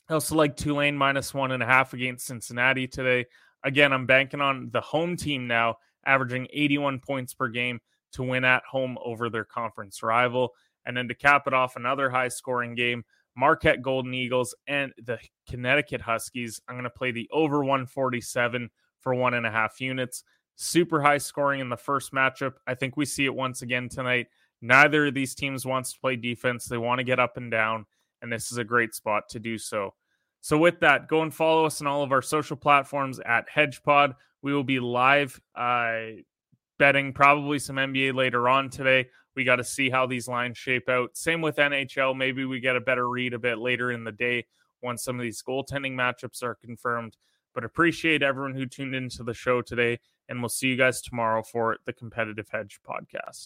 I 0.08 0.14
also 0.14 0.34
like 0.36 0.56
Tulane 0.56 0.96
minus 0.96 1.32
one 1.32 1.52
and 1.52 1.62
a 1.62 1.66
half 1.66 1.94
against 1.94 2.26
Cincinnati 2.26 2.86
today. 2.86 3.26
Again, 3.64 3.92
I'm 3.92 4.06
banking 4.06 4.42
on 4.42 4.68
the 4.70 4.80
home 4.80 5.16
team 5.16 5.46
now, 5.46 5.76
averaging 6.04 6.46
81 6.52 7.00
points 7.00 7.32
per 7.32 7.48
game 7.48 7.80
to 8.12 8.22
win 8.22 8.44
at 8.44 8.62
home 8.70 8.98
over 9.02 9.30
their 9.30 9.44
conference 9.44 10.02
rival. 10.02 10.52
And 10.86 10.96
then 10.96 11.08
to 11.08 11.14
cap 11.14 11.46
it 11.46 11.54
off, 11.54 11.76
another 11.76 12.10
high 12.10 12.28
scoring 12.28 12.74
game 12.74 13.04
Marquette 13.36 13.82
Golden 13.82 14.14
Eagles 14.14 14.54
and 14.68 14.92
the 15.04 15.18
Connecticut 15.48 16.00
Huskies. 16.00 16.60
I'm 16.68 16.74
going 16.74 16.84
to 16.84 16.90
play 16.90 17.10
the 17.10 17.28
over 17.32 17.60
147 17.60 18.70
for 19.00 19.14
one 19.14 19.34
and 19.34 19.46
a 19.46 19.50
half 19.50 19.80
units 19.80 20.22
super 20.56 21.00
high 21.00 21.18
scoring 21.18 21.60
in 21.60 21.68
the 21.68 21.76
first 21.76 22.12
matchup. 22.12 22.54
I 22.66 22.74
think 22.74 22.96
we 22.96 23.04
see 23.04 23.24
it 23.24 23.34
once 23.34 23.62
again 23.62 23.88
tonight. 23.88 24.28
Neither 24.60 25.06
of 25.06 25.14
these 25.14 25.34
teams 25.34 25.66
wants 25.66 25.92
to 25.92 26.00
play 26.00 26.16
defense. 26.16 26.66
They 26.66 26.78
want 26.78 26.98
to 26.98 27.04
get 27.04 27.20
up 27.20 27.36
and 27.36 27.50
down, 27.50 27.86
and 28.22 28.32
this 28.32 28.50
is 28.50 28.58
a 28.58 28.64
great 28.64 28.94
spot 28.94 29.28
to 29.30 29.38
do 29.38 29.58
so. 29.58 29.94
So, 30.40 30.58
with 30.58 30.80
that, 30.80 31.08
go 31.08 31.22
and 31.22 31.32
follow 31.32 31.64
us 31.64 31.80
on 31.80 31.86
all 31.86 32.02
of 32.02 32.12
our 32.12 32.22
social 32.22 32.56
platforms 32.56 33.18
at 33.20 33.48
HedgePod. 33.48 34.14
We 34.42 34.52
will 34.52 34.64
be 34.64 34.80
live 34.80 35.40
uh, 35.54 36.00
betting 36.78 37.12
probably 37.12 37.58
some 37.58 37.76
NBA 37.76 38.14
later 38.14 38.48
on 38.48 38.68
today. 38.70 39.08
We 39.36 39.44
got 39.44 39.56
to 39.56 39.64
see 39.64 39.90
how 39.90 40.06
these 40.06 40.28
lines 40.28 40.58
shape 40.58 40.88
out. 40.88 41.16
Same 41.16 41.40
with 41.40 41.56
NHL. 41.56 42.16
Maybe 42.16 42.44
we 42.44 42.60
get 42.60 42.76
a 42.76 42.80
better 42.80 43.08
read 43.08 43.34
a 43.34 43.38
bit 43.38 43.58
later 43.58 43.90
in 43.90 44.04
the 44.04 44.12
day 44.12 44.46
once 44.82 45.02
some 45.02 45.16
of 45.18 45.22
these 45.22 45.42
goaltending 45.42 45.94
matchups 45.94 46.42
are 46.42 46.54
confirmed. 46.54 47.16
But 47.54 47.64
appreciate 47.64 48.22
everyone 48.22 48.54
who 48.54 48.66
tuned 48.66 48.94
into 48.94 49.22
the 49.22 49.34
show 49.34 49.62
today 49.62 50.00
and 50.28 50.40
we'll 50.40 50.48
see 50.48 50.68
you 50.68 50.76
guys 50.76 51.00
tomorrow 51.00 51.42
for 51.42 51.76
the 51.84 51.92
Competitive 51.92 52.48
Hedge 52.50 52.80
podcast. 52.86 53.44